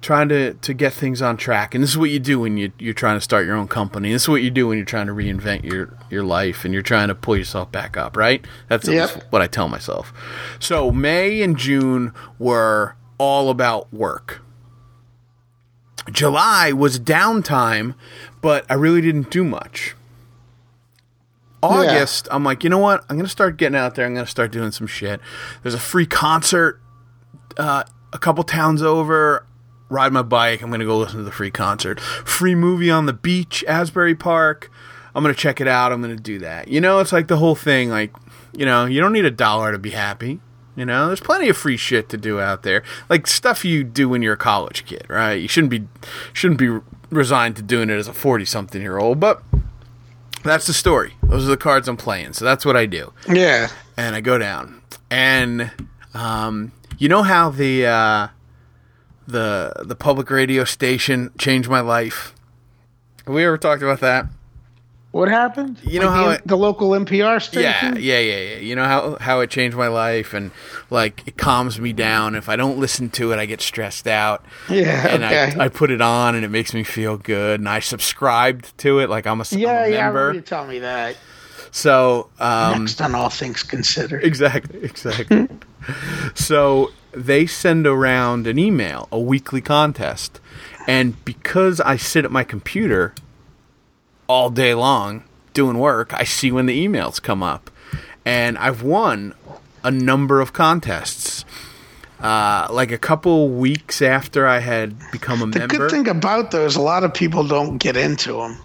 [0.00, 1.74] trying to to get things on track.
[1.74, 4.12] And this is what you do when you you're trying to start your own company.
[4.12, 6.82] This is what you do when you're trying to reinvent your your life and you're
[6.82, 8.16] trying to pull yourself back up.
[8.16, 8.44] Right?
[8.68, 9.24] That's Yep.
[9.30, 10.12] what I tell myself.
[10.60, 14.40] So May and June were all about work.
[16.10, 17.94] July was downtime,
[18.40, 19.94] but I really didn't do much.
[21.62, 23.04] August, I'm like, you know what?
[23.10, 24.06] I'm gonna start getting out there.
[24.06, 25.20] I'm gonna start doing some shit.
[25.62, 26.80] There's a free concert
[27.56, 27.82] uh,
[28.12, 29.44] a couple towns over.
[29.90, 30.62] Ride my bike.
[30.62, 31.98] I'm gonna go listen to the free concert.
[32.00, 34.70] Free movie on the beach, Asbury Park.
[35.14, 35.92] I'm gonna check it out.
[35.92, 36.68] I'm gonna do that.
[36.68, 37.88] You know, it's like the whole thing.
[37.90, 38.12] Like,
[38.52, 40.40] you know, you don't need a dollar to be happy.
[40.76, 44.08] You know, there's plenty of free shit to do out there, like stuff you do
[44.08, 45.32] when you're a college kid, right?
[45.34, 45.88] You shouldn't be
[46.32, 46.78] shouldn't be
[47.10, 49.42] resigned to doing it as a 40 something year old, but
[50.44, 51.14] that's the story.
[51.22, 53.68] Those are the cards I'm playing, so that's what I do Yeah.
[53.96, 54.80] and I go down,
[55.10, 55.72] and
[56.14, 58.28] um, you know how the uh,
[59.28, 62.34] the the public radio station changed my life.
[63.26, 64.26] Have we ever talked about that?
[65.10, 65.78] What happened?
[65.82, 67.96] You know Like how the, it- the local NPR station?
[67.96, 68.56] Yeah, yeah, yeah, yeah.
[68.58, 70.50] You know how how it changed my life, and
[70.90, 72.34] like it calms me down.
[72.34, 74.44] If I don't listen to it, I get stressed out.
[74.68, 75.54] Yeah, and okay.
[75.58, 77.60] I, I put it on, and it makes me feel good.
[77.60, 80.04] And I subscribed to it, like I'm a, I'm a Yeah, yeah.
[80.06, 80.34] Member.
[80.34, 81.16] you tell me that.
[81.70, 84.24] So um, Next on all things considered.
[84.24, 85.48] Exactly, exactly.
[86.34, 90.40] so they send around an email, a weekly contest.
[90.86, 93.14] And because I sit at my computer
[94.26, 97.70] all day long doing work, I see when the emails come up.
[98.24, 99.34] And I've won
[99.82, 101.44] a number of contests.
[102.20, 105.74] Uh, like a couple weeks after I had become a The member.
[105.74, 108.58] The good thing about those, a lot of people don't get into them.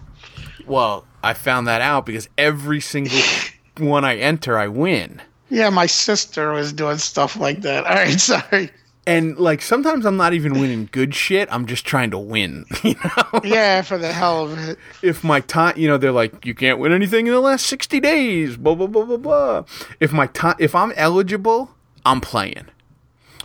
[0.66, 3.20] well, I found that out because every single
[3.78, 5.22] one I enter, I win.
[5.54, 7.86] Yeah, my sister was doing stuff like that.
[7.88, 8.72] All right, sorry.
[9.06, 11.48] and like sometimes I'm not even winning good shit.
[11.52, 12.66] I'm just trying to win.
[12.84, 14.78] You know, Yeah, for the hell of it.
[15.02, 18.00] if my time, you know, they're like, you can't win anything in the last sixty
[18.00, 18.58] days.
[18.58, 19.64] Blah blah blah blah blah.
[20.00, 21.72] If my time, if I'm eligible,
[22.06, 22.66] I'm playing.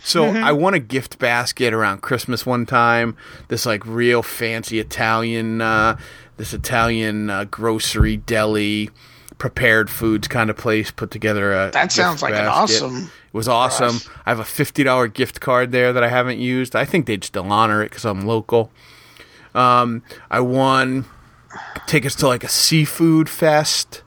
[0.01, 3.17] So I won a gift basket around Christmas one time.
[3.49, 5.97] This like real fancy Italian, uh,
[6.37, 8.89] this Italian uh, grocery deli,
[9.39, 11.71] prepared foods kind of place put together a.
[11.71, 13.99] That sounds like an awesome It was awesome.
[14.25, 16.75] I have a fifty dollar gift card there that I haven't used.
[16.75, 18.71] I think they'd still honor it because I'm local.
[19.55, 21.05] Um, I won
[21.87, 24.03] tickets to like a seafood fest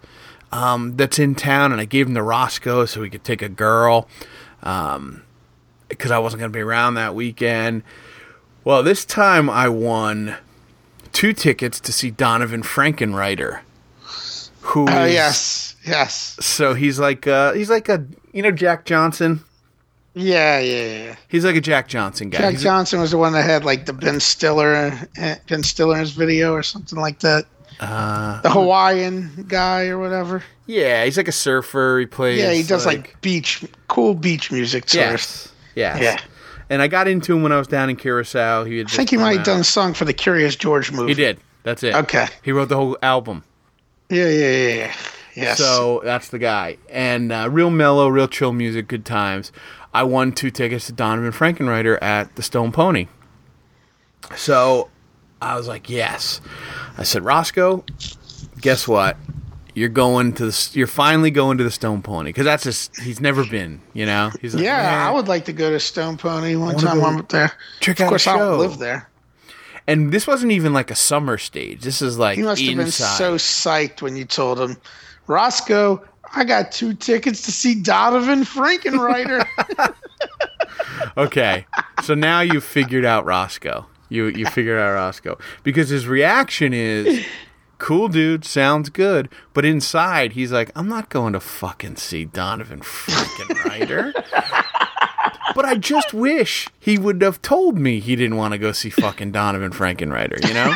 [0.52, 3.48] um, that's in town, and I gave them to Roscoe so we could take a
[3.48, 4.08] girl
[4.60, 7.82] because I wasn't going to be around that weekend.
[8.64, 10.36] Well, this time I won
[11.12, 13.60] two tickets to see Donovan Frankenreiter,
[14.62, 16.36] who Oh is yes, Yes.
[16.40, 19.42] So he's like uh he's like a you know Jack Johnson.
[20.14, 21.16] Yeah, yeah, yeah.
[21.28, 22.38] He's like a Jack Johnson guy.
[22.38, 25.62] Jack He's a- Johnson was the one that had like the Ben Stiller, eh, Ben
[25.62, 27.46] Stiller's video or something like that.
[27.80, 30.42] uh, The Hawaiian guy or whatever.
[30.66, 31.98] yeah, he's like a surfer.
[31.98, 32.38] He plays.
[32.38, 34.88] Yeah, he does like, beach, cool beach music.
[34.90, 35.10] Sort of.
[35.12, 36.00] yes, yes.
[36.02, 36.20] Yeah.
[36.68, 38.64] And I got into him when I was down in Curacao.
[38.64, 41.08] He had I think he might have done a song for the Curious George movie.
[41.10, 41.38] He did.
[41.64, 41.94] That's it.
[41.94, 42.26] Okay.
[42.42, 43.44] He wrote the whole album.
[44.12, 44.94] Yeah, yeah, yeah, yeah.
[45.34, 45.58] Yes.
[45.58, 46.76] So that's the guy.
[46.90, 49.50] And uh, real mellow, real chill music, good times.
[49.94, 53.08] I won two tickets to Donovan Frankenreiter at the Stone Pony.
[54.36, 54.90] So
[55.40, 56.42] I was like, yes.
[56.98, 57.84] I said, Roscoe,
[58.60, 59.16] guess what?
[59.74, 60.70] You're going to the.
[60.74, 63.80] You're finally going to the Stone Pony because that's just he's never been.
[63.94, 64.30] You know.
[64.42, 65.08] He's like, yeah.
[65.08, 67.52] I would like to go to Stone Pony one time I'm up there.
[67.80, 68.50] check of out course, I show.
[68.50, 69.08] don't live there.
[69.86, 71.82] And this wasn't even like a summer stage.
[71.82, 74.76] This is like He must have been so psyched when you told him,
[75.26, 76.02] Roscoe,
[76.34, 79.44] I got two tickets to see Donovan Frankenreiter.
[81.16, 81.66] Okay,
[82.02, 83.86] so now you figured out Roscoe.
[84.08, 87.24] You you figured out Roscoe because his reaction is,
[87.78, 92.80] "Cool, dude, sounds good," but inside he's like, "I'm not going to fucking see Donovan
[92.80, 94.14] freaking Ryder."
[95.54, 98.90] but I just wish he would have told me he didn't want to go see
[98.90, 100.46] fucking Donovan Frankenreiter.
[100.46, 100.72] You know.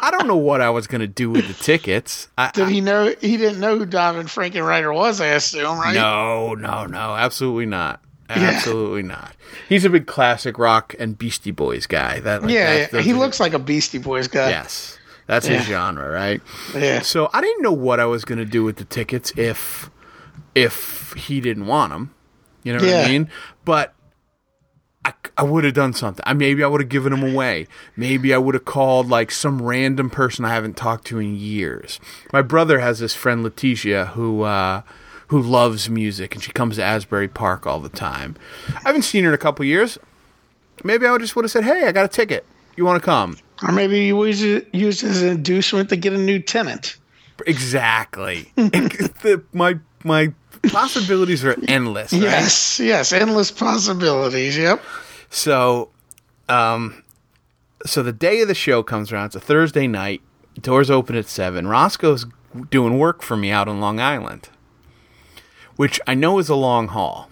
[0.00, 2.28] I don't know what I was gonna do with the tickets.
[2.36, 3.14] I, Did he know?
[3.20, 5.94] He didn't know who Donovan Frankenreiter was, I assume, right?
[5.94, 8.00] No, no, no, absolutely not.
[8.28, 9.34] Absolutely not.
[9.68, 12.20] He's a big classic rock and Beastie Boys guy.
[12.20, 13.00] That like, Yeah, yeah.
[13.00, 14.50] he are- looks like a Beastie Boys guy.
[14.50, 15.58] Yes, that's Yeah.
[15.58, 16.40] his genre, right?
[16.74, 17.00] Yeah.
[17.02, 19.90] So I didn't know what I was going to do with the tickets if
[20.54, 22.14] if he didn't want them.
[22.64, 23.02] You know what Yeah.
[23.02, 23.30] I mean?
[23.64, 23.94] But
[25.04, 26.22] I, I would have done something.
[26.26, 27.66] I maybe I would have given them away.
[27.96, 32.00] Maybe I would have called like some random person I haven't talked to in years.
[32.32, 34.80] My brother has this friend Letitia who uh,
[35.28, 38.34] who loves music and she comes to Asbury Park all the time.
[38.74, 39.98] I haven't seen her in a couple years.
[40.82, 42.46] Maybe I would just would have said, "Hey, I got a ticket.
[42.76, 45.96] You want to come?" Or maybe you use it, use it as an inducement to
[45.96, 46.96] get a new tenant.
[47.46, 48.50] Exactly.
[48.56, 50.32] the, my my
[50.70, 52.12] possibilities are endless.
[52.12, 52.22] Right?
[52.22, 53.12] Yes, yes.
[53.12, 54.56] Endless possibilities.
[54.56, 54.82] Yep.
[55.30, 55.90] So,
[56.48, 57.02] um,
[57.86, 59.26] so the day of the show comes around.
[59.26, 60.22] It's a Thursday night.
[60.60, 61.66] Doors open at seven.
[61.66, 62.26] Roscoe's
[62.70, 64.48] doing work for me out on Long Island,
[65.76, 67.28] which I know is a long haul.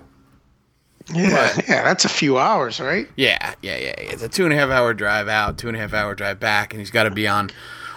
[1.13, 1.85] Yeah, yeah.
[1.85, 3.09] That's a few hours, right?
[3.17, 3.95] Yeah, yeah, yeah.
[3.97, 6.41] It's a two and a half hour drive out, two and a half hour drive
[6.41, 7.51] back, and he's got to be on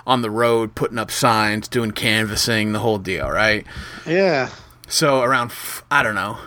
[0.08, 3.66] on the road, putting up signs, doing canvassing, the whole deal, right?
[4.06, 4.50] Yeah.
[4.88, 5.52] So around
[5.90, 6.38] I don't know,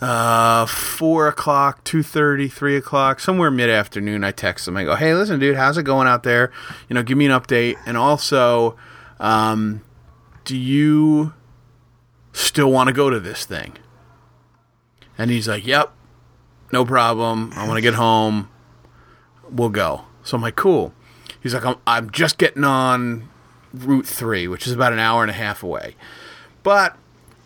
[0.00, 4.24] uh, four o'clock, two thirty, three o'clock, somewhere mid afternoon.
[4.24, 4.76] I text him.
[4.76, 6.52] I go, "Hey, listen, dude, how's it going out there?
[6.88, 8.76] You know, give me an update, and also,
[9.20, 9.82] um,
[10.44, 11.32] do you
[12.32, 13.74] still want to go to this thing?"
[15.16, 15.92] And he's like, "Yep,
[16.72, 17.52] no problem.
[17.54, 18.48] I want to get home.
[19.50, 20.92] We'll go." So I'm like, "Cool."
[21.40, 23.28] He's like, "I'm, I'm just getting on
[23.72, 25.94] Route Three, which is about an hour and a half away."
[26.62, 26.96] But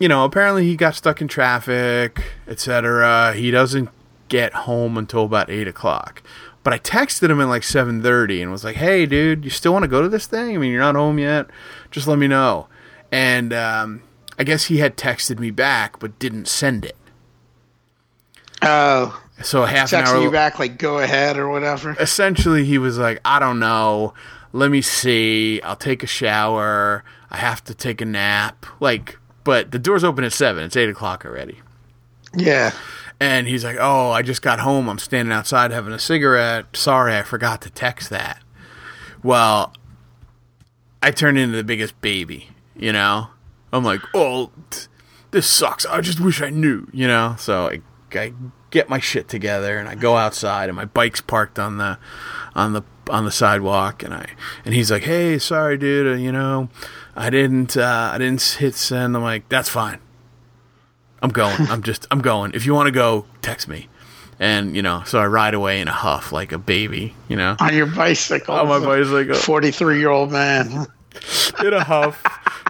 [0.03, 3.31] you know, apparently he got stuck in traffic, etc.
[3.33, 3.87] He doesn't
[4.27, 6.21] get home until about eight o'clock.
[6.61, 9.71] But I texted him at like seven thirty and was like, "Hey, dude, you still
[9.71, 10.55] want to go to this thing?
[10.55, 11.47] I mean, you're not home yet.
[11.89, 12.67] Just let me know."
[13.13, 14.01] And um,
[14.37, 16.97] I guess he had texted me back, but didn't send it.
[18.61, 20.21] Oh, So half an hour.
[20.21, 21.95] you back like go ahead or whatever.
[21.99, 24.13] essentially he was like i don't know
[24.53, 29.71] let me see i'll take a shower i have to take a nap like but
[29.71, 30.63] the doors open at seven.
[30.63, 31.59] It's eight o'clock already.
[32.35, 32.71] Yeah.
[33.19, 34.89] and he's like oh i just got home.
[34.89, 36.75] I'm standing outside having a cigarette.
[36.75, 38.41] Sorry i forgot to text that.
[39.21, 39.73] Well
[41.01, 43.27] i turned into the biggest baby you know?
[43.71, 44.87] I'm like oh t-
[45.31, 45.85] this sucks.
[45.85, 47.35] I just wish i knew you know?
[47.37, 47.81] So I,
[48.17, 48.33] I
[48.71, 51.99] get my shit together and i go outside and my bike's parked on the
[52.55, 54.25] on the on the sidewalk and i
[54.65, 56.67] and he's like hey sorry dude uh, you know
[57.15, 59.99] i didn't uh, i didn't hit send i'm like that's fine
[61.21, 63.87] i'm going i'm just i'm going if you want to go text me
[64.39, 67.55] and you know so i ride away in a huff like a baby you know
[67.59, 68.55] On your bicycle.
[68.55, 70.87] on my bicycle 43 year old man.
[71.63, 72.23] in a huff,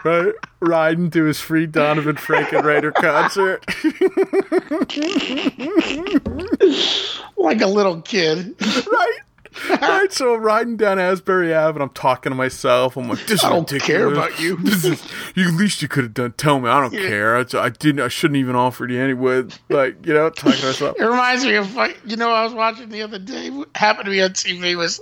[0.04, 0.34] right?
[0.60, 3.64] Riding to his free Donovan Frankenreiter concert.
[7.38, 8.54] like a little kid.
[8.62, 9.20] right?
[9.70, 12.98] Right, so I'm riding down Asbury Ave and I'm talking to myself.
[12.98, 13.86] I'm like, "This is I don't ridiculous.
[13.86, 14.58] care about you.
[14.64, 15.48] This is you.
[15.48, 16.34] At least you could have done.
[16.34, 17.38] Tell me, I don't care.
[17.38, 18.02] I, I didn't.
[18.02, 19.44] I shouldn't even offered you anyway.
[19.70, 20.98] Like, you know, talking to myself.
[21.00, 24.06] It reminds me of, like, you know, I was watching the other day, what happened
[24.06, 25.00] to be on TV was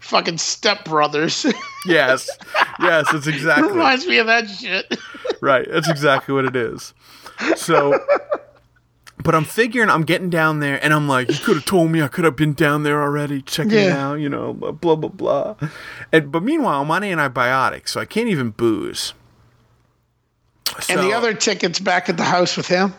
[0.00, 1.46] fucking Step Brothers.
[1.86, 2.28] Yes,
[2.80, 3.68] yes, it's exactly.
[3.68, 4.98] reminds me of that shit.
[5.40, 5.66] right.
[5.70, 6.92] That's exactly what it is.
[7.56, 7.98] So,
[9.22, 12.02] but I'm figuring I'm getting down there, and I'm like, you could have told me
[12.02, 14.08] I could have been down there already, checking it Yeah.
[14.10, 15.56] out, you know, blah blah blah.
[16.12, 19.14] And but meanwhile, I'm on antibiotics, so I can't even booze.
[20.88, 22.92] and the other ticket's back at the house with him.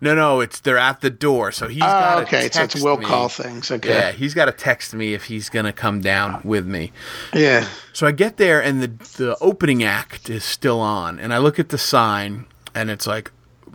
[0.00, 2.48] no, no, it's they're at the door, so he's got Oh, to okay.
[2.50, 3.04] So it's will me.
[3.06, 3.70] call things.
[3.70, 6.92] Okay, yeah, he's got to text me if he's gonna come down with me.
[7.32, 7.66] Yeah.
[7.92, 11.58] So I get there and the the opening act is still on, and I look
[11.58, 13.30] at the sign and it's like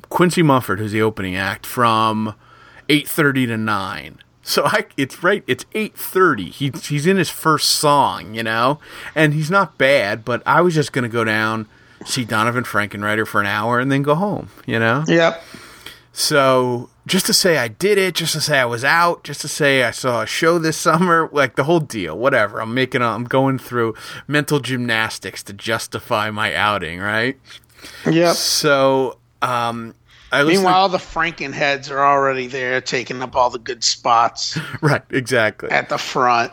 [0.10, 2.36] Quincy Mumford, who's the opening act from
[2.89, 4.20] eight thirty to nine.
[4.41, 5.43] So I, it's right.
[5.47, 6.49] It's eight thirty.
[6.49, 8.80] He, he's in his first song, you know,
[9.14, 10.24] and he's not bad.
[10.24, 11.68] But I was just gonna go down,
[12.05, 15.03] see Donovan Frankenreiter for an hour, and then go home, you know.
[15.08, 15.43] Yep.
[16.14, 19.47] So just to say I did it, just to say I was out, just to
[19.47, 22.60] say I saw a show this summer, like the whole deal, whatever.
[22.60, 23.93] I'm making, a, I'm going through
[24.28, 27.38] mental gymnastics to justify my outing, right?
[28.10, 28.36] Yep.
[28.36, 29.93] So, um.
[30.33, 35.69] Meanwhile, the Frankenheads are already there, taking up all the good spots right, exactly.
[35.69, 36.51] at the front.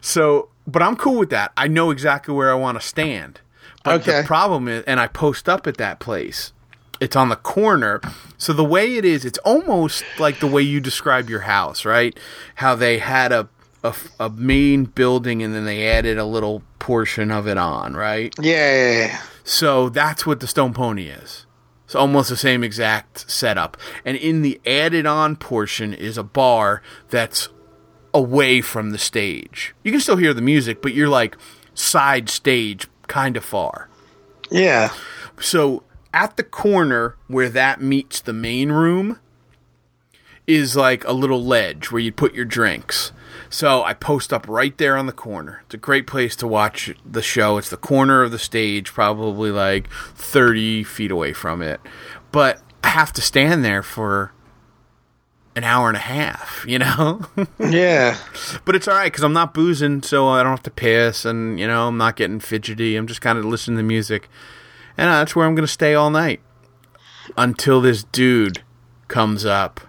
[0.00, 1.50] So, but I'm cool with that.
[1.56, 3.40] I know exactly where I want to stand.
[3.82, 4.20] But Okay.
[4.20, 6.52] the problem is, and I post up at that place.
[7.00, 8.00] It's on the corner.
[8.38, 12.16] So the way it is, it's almost like the way you describe your house, right?
[12.56, 13.48] How they had a
[13.82, 18.32] a, a main building and then they added a little portion of it on, right?
[18.40, 19.20] Yeah.
[19.42, 21.46] So that's what the Stone Pony is.
[21.92, 23.76] It's almost the same exact setup.
[24.02, 26.80] And in the added on portion is a bar
[27.10, 27.50] that's
[28.14, 29.74] away from the stage.
[29.84, 31.36] You can still hear the music, but you're like
[31.74, 33.90] side stage kind of far.
[34.50, 34.94] Yeah.
[35.38, 35.82] So
[36.14, 39.20] at the corner where that meets the main room
[40.46, 43.12] is like a little ledge where you put your drinks.
[43.52, 45.60] So I post up right there on the corner.
[45.66, 47.58] It's a great place to watch the show.
[47.58, 51.78] It's the corner of the stage, probably like 30 feet away from it.
[52.32, 54.32] But I have to stand there for
[55.54, 57.26] an hour and a half, you know?
[57.58, 58.16] Yeah.
[58.64, 61.60] but it's all right because I'm not boozing, so I don't have to piss, and
[61.60, 62.96] you know I'm not getting fidgety.
[62.96, 64.30] I'm just kind of listening to music,
[64.96, 66.40] and uh, that's where I'm gonna stay all night
[67.36, 68.62] until this dude
[69.08, 69.80] comes up,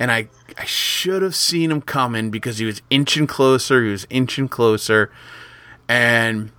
[0.00, 0.28] and I
[0.58, 3.84] I should have seen him coming because he was inching closer.
[3.84, 5.10] He was inching closer,
[5.88, 6.50] and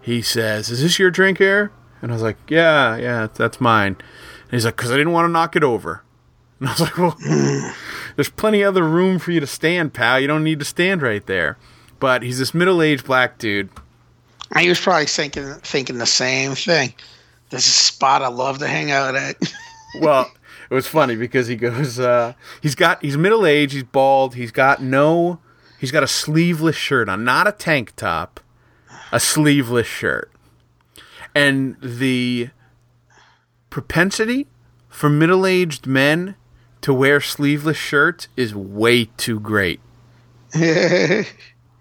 [0.00, 1.70] he says, "Is this your drink here?"
[2.02, 3.96] And I was like, "Yeah, yeah, that's mine."
[4.42, 6.02] And he's like, "Cause I didn't want to knock it over."
[6.60, 7.16] And I was like, well,
[8.16, 10.18] there's plenty other room for you to stand, pal.
[10.18, 11.56] You don't need to stand right there.
[12.00, 13.70] But he's this middle aged black dude.
[14.52, 16.94] I was probably thinking thinking the same thing.
[17.50, 19.36] This is a spot I love to hang out at.
[20.02, 20.30] Well,
[20.70, 24.50] it was funny because he goes, uh, he's got, he's middle aged, he's bald, he's
[24.50, 25.40] got no,
[25.78, 28.40] he's got a sleeveless shirt on, not a tank top,
[29.12, 30.30] a sleeveless shirt.
[31.34, 32.50] And the
[33.70, 34.46] propensity
[34.88, 36.34] for middle aged men
[36.80, 39.80] to wear sleeveless shirts is way too great.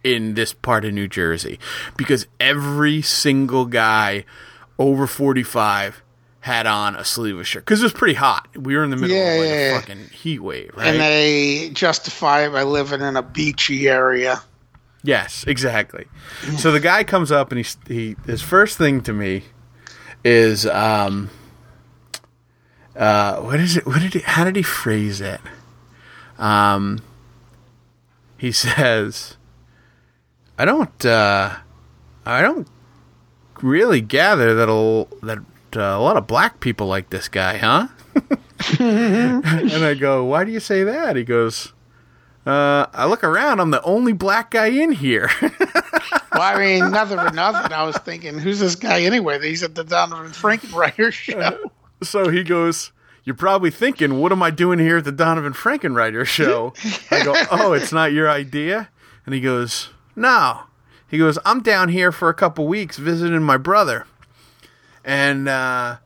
[0.03, 1.59] in this part of New Jersey
[1.95, 4.23] because every single guy
[4.79, 6.01] over 45
[6.47, 8.47] had on a sleeveless shirt because it was pretty hot.
[8.57, 10.87] We were in the middle Yeah, of like yeah, a fucking heat wave, right?
[10.87, 14.41] and they justify it by living in a beachy area.
[15.03, 16.05] yes, exactly.
[16.57, 19.43] So the guy comes up and he, he his first thing to me
[20.23, 21.29] is um
[22.95, 25.41] uh what is it what did he how did he phrase it?
[26.39, 27.01] Um
[28.37, 29.37] he says
[30.57, 31.57] I don't uh
[32.25, 32.67] I don't
[33.61, 35.39] really gather that a, that
[35.75, 37.87] uh, a lot of black people like this guy, huh?
[38.79, 41.73] and I go, "Why do you say that?" He goes,
[42.45, 43.59] uh, "I look around.
[43.59, 45.29] I'm the only black guy in here."
[46.37, 47.73] Well, I mean, nothing for nothing.
[47.73, 49.39] I was thinking, who's this guy anyway?
[49.41, 51.71] He's at the Donovan Frankenreiter show.
[52.03, 52.91] so he goes,
[53.23, 56.73] "You're probably thinking, what am I doing here at the Donovan Frankenreiter show?"
[57.09, 58.89] I go, "Oh, it's not your idea."
[59.25, 60.61] And he goes, "No."
[61.07, 64.05] He goes, "I'm down here for a couple weeks visiting my brother."
[65.07, 65.97] And uh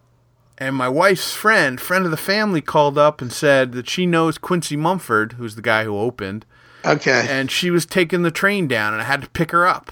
[0.59, 4.37] and my wife's friend, friend of the family called up and said that she knows
[4.37, 6.45] Quincy Mumford, who's the guy who opened,
[6.85, 7.25] Okay.
[7.27, 9.91] and she was taking the train down and I had to pick her up.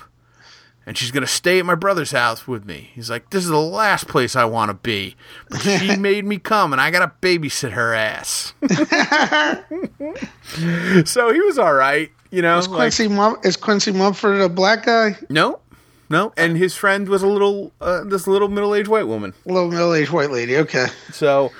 [0.85, 2.89] And she's going to stay at my brother's house with me.
[2.95, 5.15] He's like, This is the last place I want to be.
[5.49, 8.53] But she made me come and I got to babysit her ass.
[11.05, 12.57] so he was all right, you know.
[12.57, 15.17] Is like- Quincy, Mum- is Quincy Mumford a black guy?
[15.29, 15.59] no,
[16.09, 16.33] no.
[16.37, 19.33] And his friend was a little, uh, this little middle aged white woman.
[19.45, 20.57] Little middle aged white lady.
[20.57, 20.87] Okay.
[21.11, 21.51] So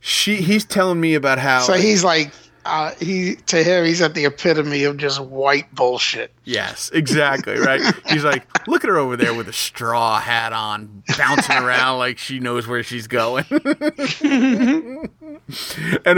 [0.00, 1.60] she, he's telling me about how.
[1.60, 2.32] So he's like,
[2.68, 6.32] uh, he to him he's at the epitome of just white bullshit.
[6.44, 7.80] Yes, exactly, right?
[8.08, 12.18] He's like, look at her over there with a straw hat on, bouncing around like
[12.18, 13.46] she knows where she's going.
[13.50, 15.08] and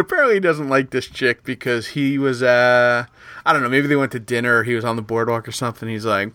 [0.01, 3.07] apparently he doesn't like this chick because he was uh
[3.47, 5.53] I don't know, maybe they went to dinner or he was on the boardwalk or
[5.53, 5.89] something.
[5.89, 6.33] He's like,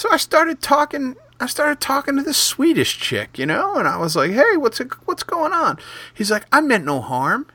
[0.00, 3.98] "So I started talking I started talking to this Swedish chick, you know, and I
[3.98, 5.78] was like, "Hey, what's it, what's going on?"
[6.14, 7.46] He's like, "I meant no harm."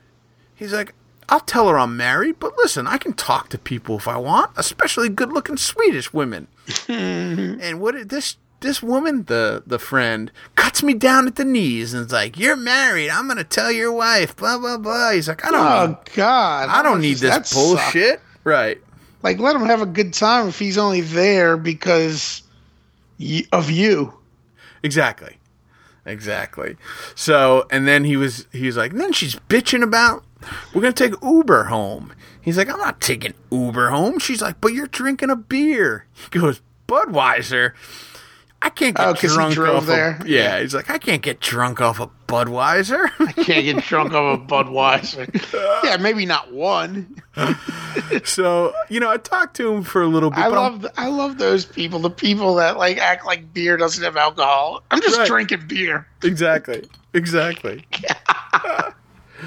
[0.54, 0.94] He's like,
[1.28, 4.52] I'll tell her I'm married, but listen, I can talk to people if I want,
[4.56, 6.46] especially good-looking Swedish women.
[6.88, 12.06] and what this this woman, the the friend, cuts me down at the knees and
[12.06, 13.10] is like, "You're married.
[13.10, 15.10] I'm gonna tell your wife." Blah blah blah.
[15.10, 16.68] He's like, "I don't, Oh need, God!
[16.68, 18.80] I don't need this bullshit." Right.
[19.16, 19.22] Sucks.
[19.24, 22.42] Like, let him have a good time if he's only there because
[23.18, 24.14] y- of you.
[24.82, 25.36] Exactly.
[26.04, 26.76] Exactly.
[27.14, 30.24] So, and then he was, he was like, then she's bitching about,
[30.72, 32.12] we're going to take Uber home.
[32.40, 34.20] He's like, I'm not taking Uber home.
[34.20, 36.06] She's like, but you're drinking a beer.
[36.32, 37.72] He goes, Budweiser.
[38.62, 40.18] I can't get Oh, 'cause he drunk drove off there?
[40.20, 43.10] A, yeah, he's like, I can't get drunk off a Budweiser.
[43.18, 45.82] I can't get drunk off a Budweiser.
[45.84, 47.20] yeah, maybe not one.
[48.24, 50.38] so, you know, I talked to him for a little bit.
[50.38, 51.98] I I'm- love th- I love those people.
[51.98, 54.82] The people that like act like beer doesn't have alcohol.
[54.90, 55.26] I'm just Right.
[55.26, 56.06] drinking beer.
[56.22, 56.84] Exactly.
[57.14, 57.84] Exactly.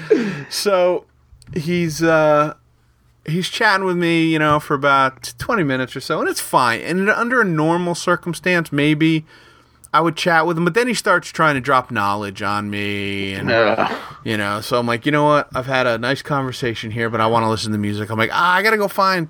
[0.48, 1.04] so
[1.54, 2.54] he's uh
[3.26, 6.80] he's chatting with me, you know, for about 20 minutes or so, and it's fine.
[6.80, 9.24] And under a normal circumstance, maybe
[9.92, 13.34] I would chat with him, but then he starts trying to drop knowledge on me
[13.34, 13.48] and
[14.24, 15.48] you know, so I'm like, "You know what?
[15.54, 18.30] I've had a nice conversation here, but I want to listen to music." I'm like,
[18.32, 19.28] ah, "I got to go find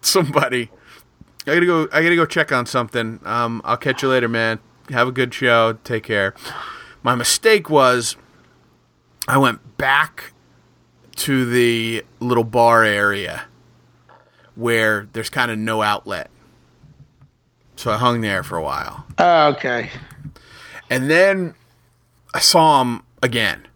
[0.00, 0.70] somebody.
[1.46, 3.20] I got to go I got to go check on something.
[3.24, 4.60] Um I'll catch you later, man.
[4.90, 5.78] Have a good show.
[5.84, 6.34] Take care."
[7.02, 8.16] My mistake was
[9.28, 10.32] I went back
[11.16, 13.46] to the little bar area
[14.54, 16.30] where there's kind of no outlet.
[17.76, 19.06] So I hung there for a while.
[19.18, 19.90] Oh, okay.
[20.90, 21.54] And then
[22.34, 23.66] I saw him again.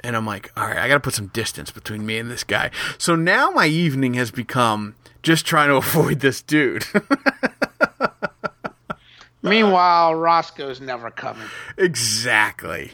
[0.00, 2.44] And I'm like, all right, I got to put some distance between me and this
[2.44, 2.70] guy.
[2.98, 6.84] So now my evening has become just trying to avoid this dude.
[9.42, 11.46] Meanwhile, Roscoe's never coming.
[11.76, 12.92] exactly.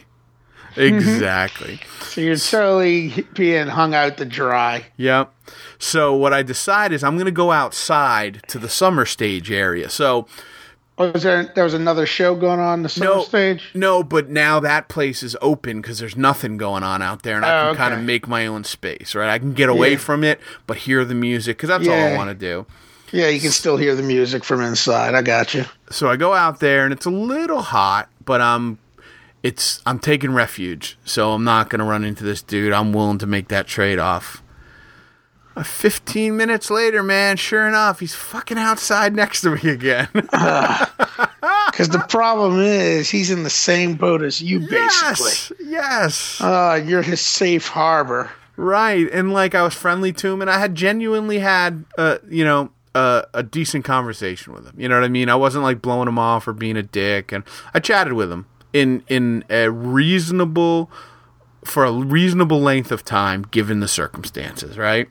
[0.75, 0.97] Mm-hmm.
[0.99, 1.81] Exactly.
[2.03, 4.87] So you're totally being hung out to dry.
[4.97, 5.33] Yep.
[5.79, 9.89] So what I decide is I'm going to go outside to the summer stage area.
[9.91, 10.27] So
[10.99, 13.71] oh, Was there there was another show going on the summer no stage?
[13.75, 17.45] No, but now that place is open because there's nothing going on out there, and
[17.45, 19.15] I Oh, can kind of make my own space.
[19.15, 19.99] Right, I can get away Yeah.
[19.99, 22.67] from it, but hear the music because that's all I want to do.
[23.13, 25.15] Yeah, you can still hear the music from inside.
[25.17, 25.65] I got you.
[25.91, 28.79] So I go out there, and it's a little hot, but I'm
[29.43, 32.73] it's I'm taking refuge, so I'm not gonna run into this dude.
[32.73, 34.43] I'm willing to make that trade off.
[35.57, 40.09] Uh, Fifteen minutes later, man, sure enough, he's fucking outside next to me again.
[41.71, 44.81] Because the problem is he's in the same boat as you, basically.
[45.31, 46.41] yes, yes.
[46.41, 48.31] Uh, you're his safe harbor.
[48.57, 52.45] Right, and like I was friendly to him, and I had genuinely had, uh, you
[52.45, 54.75] know, uh, a decent conversation with him.
[54.79, 55.31] You know what I mean?
[55.31, 58.47] I wasn't like blowing him off or being a dick, and I chatted with him
[58.73, 60.91] in in a reasonable,
[61.65, 64.77] for a reasonable length of time, given the circumstances.
[64.79, 65.09] Right,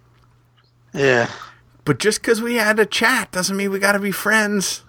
[0.93, 1.29] Yeah.
[1.85, 4.83] but just because we had a chat doesn't mean we got to be friends.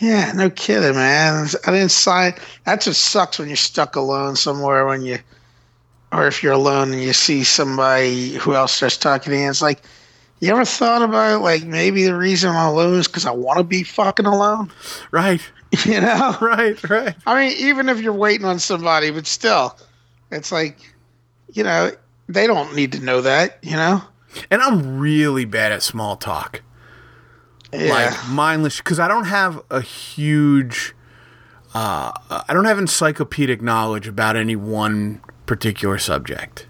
[0.00, 1.48] Yeah, no kidding, man.
[1.66, 2.34] I didn't sign.
[2.64, 5.18] That just sucks when you're stuck alone somewhere when you,
[6.12, 9.50] or if you're alone and you see somebody who else starts talking to you.
[9.50, 9.80] It's like,
[10.38, 13.64] you ever thought about like maybe the reason I'm alone is because I want to
[13.64, 14.70] be fucking alone?
[15.10, 15.40] Right,
[15.84, 16.36] You know?
[16.40, 17.14] right, right.
[17.26, 19.76] I mean, even if you're waiting on somebody, but still,
[20.30, 20.78] it's like,
[21.52, 21.92] you know,
[22.26, 23.58] they don't need to know that.
[23.62, 24.02] You know?
[24.50, 26.62] And I'm really bad at small talk.
[27.70, 27.90] Yeah.
[27.90, 30.94] like mindless because I don't have a huge
[31.74, 36.66] uh, I don't have encyclopedic knowledge about any one particular subject.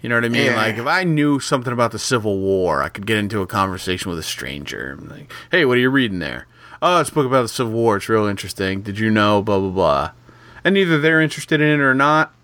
[0.00, 0.46] You know what I mean?
[0.46, 0.56] Yeah.
[0.56, 4.08] Like if I knew something about the Civil War, I could get into a conversation
[4.08, 4.96] with a stranger.
[4.98, 6.46] I'm like, "Hey, what are you reading there?"
[6.82, 7.96] "Oh, it's a book about the Civil War.
[7.96, 8.82] It's real interesting.
[8.82, 10.10] Did you know blah blah blah?"
[10.64, 12.34] And either they're interested in it or not.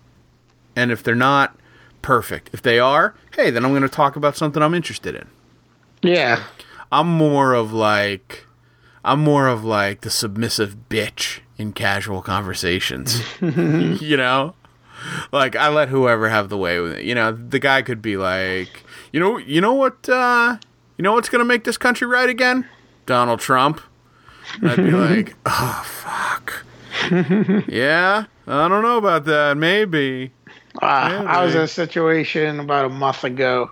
[0.75, 1.57] And if they're not,
[2.01, 2.49] perfect.
[2.53, 5.27] If they are, hey, then I'm going to talk about something I'm interested in.
[6.01, 6.43] yeah.
[6.91, 8.45] I'm more of like
[9.03, 13.21] I'm more of like the submissive bitch in casual conversations.
[13.41, 14.55] you know?
[15.31, 17.03] Like I let whoever have the way with it.
[17.03, 20.57] You know, the guy could be like, "You know, you know what uh
[20.97, 22.65] you know what's going to make this country right again?
[23.05, 23.81] Donald Trump."
[24.61, 26.65] I'd be like, "Oh, fuck."
[27.67, 29.57] yeah, I don't know about that.
[29.57, 30.31] Maybe.
[30.81, 30.85] Uh,
[31.27, 33.71] I was in a situation about a month ago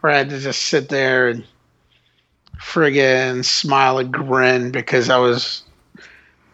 [0.00, 1.44] where I had to just sit there and
[2.60, 5.62] friggin' smile and grin because I was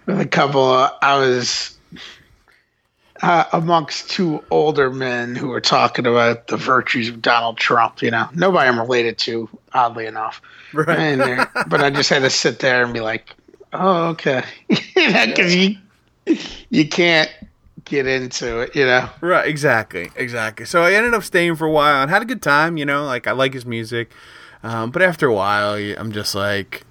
[0.07, 0.63] with a couple.
[0.63, 1.77] Of, I was
[3.23, 8.03] uh, amongst two older men who were talking about the virtues of Donald Trump.
[8.03, 10.41] You know, nobody I'm related to, oddly enough.
[10.73, 11.47] Right.
[11.67, 13.35] But I just had to sit there and be like,
[13.73, 15.77] "Oh, okay," because you
[16.71, 17.31] you can't
[17.85, 18.77] get into it.
[18.77, 19.09] You know.
[19.21, 20.67] Right, exactly, exactly.
[20.67, 22.77] So I ended up staying for a while and had a good time.
[22.77, 24.11] You know, like I like his music,
[24.63, 26.85] um, but after a while, I'm just like,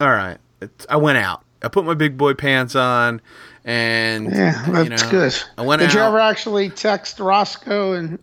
[0.00, 0.38] all right.
[0.60, 1.44] It's, I went out.
[1.62, 3.20] I put my big boy pants on,
[3.64, 5.36] and Yeah, that's you know, good.
[5.56, 5.94] I went Did out.
[5.94, 8.18] you ever actually text Roscoe and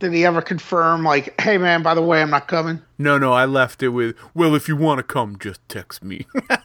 [0.00, 2.80] did he ever confirm like, "Hey man, by the way, I'm not coming"?
[3.00, 4.16] No, no, I left it with.
[4.34, 6.26] Well, if you want to come, just text me.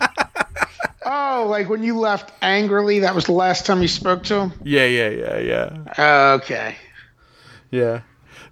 [1.07, 4.53] Oh, like when you left angrily, that was the last time you spoke to him?
[4.64, 6.76] yeah, yeah, yeah, yeah, Okay.
[7.70, 8.02] yeah.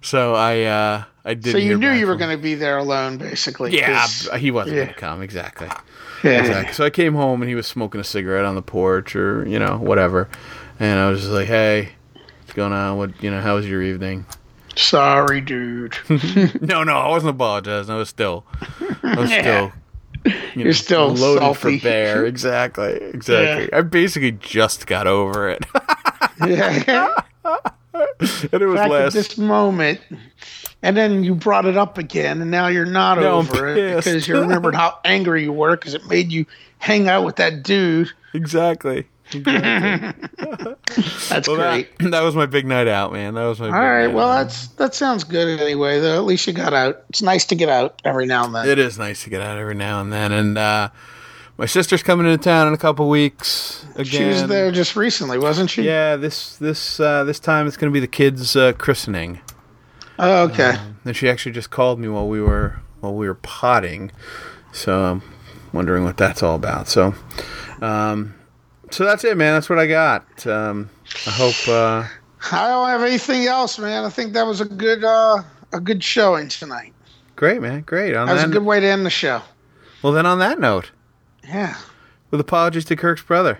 [0.02, 1.50] So I, uh, I did.
[1.50, 3.76] So you knew you were going to be there alone basically.
[3.76, 4.06] Yeah,
[4.36, 4.84] he wasn't yeah.
[4.84, 5.22] going to come.
[5.22, 5.66] Exactly.
[6.22, 6.40] yeah.
[6.40, 6.74] Exactly.
[6.74, 9.58] So I came home and he was smoking a cigarette on the porch or, you
[9.58, 10.28] know, whatever.
[10.78, 12.98] And I was just like, hey, what's going on?
[12.98, 14.26] What, you know, how was your evening?
[14.76, 15.94] Sorry, dude.
[16.60, 17.94] No, no, I wasn't apologizing.
[17.94, 18.44] I was still,
[19.02, 19.72] I was still,
[20.54, 21.78] you You're still loaded salty.
[21.78, 22.26] for bear.
[22.34, 22.92] Exactly.
[22.94, 23.72] Exactly.
[23.72, 25.64] I basically just got over it.
[26.46, 27.14] yeah.
[27.44, 29.12] and it was Back last.
[29.14, 30.00] this moment.
[30.82, 34.28] And then you brought it up again, and now you're not Now over it because
[34.28, 36.44] you remembered how angry you were because it made you
[36.78, 38.10] hang out with that dude.
[38.34, 39.06] Exactly.
[39.34, 40.74] Exactly.
[41.28, 41.98] That's well, great.
[41.98, 43.34] that, that was my big night out, man.
[43.34, 44.06] That was my All big right.
[44.06, 44.42] night Well, out.
[44.44, 46.00] that's that sounds good anyway.
[46.00, 47.04] Though at least you got out.
[47.08, 48.68] It's nice to get out every now and then.
[48.68, 50.32] It is nice to get out every now and then.
[50.32, 50.90] And uh,
[51.56, 54.04] my sister's coming into town in a couple weeks again.
[54.06, 55.82] she was there just recently, wasn't she?
[55.82, 59.40] Yeah, this this uh, this time it's going to be the kids' uh, christening.
[60.18, 60.76] Oh, okay.
[61.04, 64.10] And she actually just called me while we were while we were potting,
[64.72, 65.22] so I'm
[65.72, 66.88] wondering what that's all about.
[66.88, 67.14] So,
[67.82, 68.34] um,
[68.94, 69.54] so that's it, man.
[69.54, 70.46] That's what I got.
[70.46, 70.88] Um,
[71.26, 71.68] I hope.
[71.68, 72.06] Uh,
[72.52, 74.04] I don't have anything else, man.
[74.04, 75.42] I think that was a good uh,
[75.72, 76.92] a good showing tonight.
[77.36, 77.80] great, man.
[77.82, 78.14] Great.
[78.14, 79.42] On That was that, a good way to end the show.
[80.02, 80.90] well, then on that note,
[81.42, 81.76] Yeah.
[82.30, 83.58] with apologies to Kirk's brother.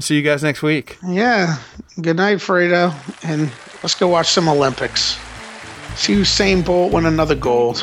[0.00, 0.96] See you guys next week.
[1.04, 1.56] Yeah.
[2.00, 2.94] Good night, Fredo.
[3.24, 3.50] And
[3.82, 5.18] let's go watch some Olympics.
[5.96, 7.78] See Usain Bolt win another gold.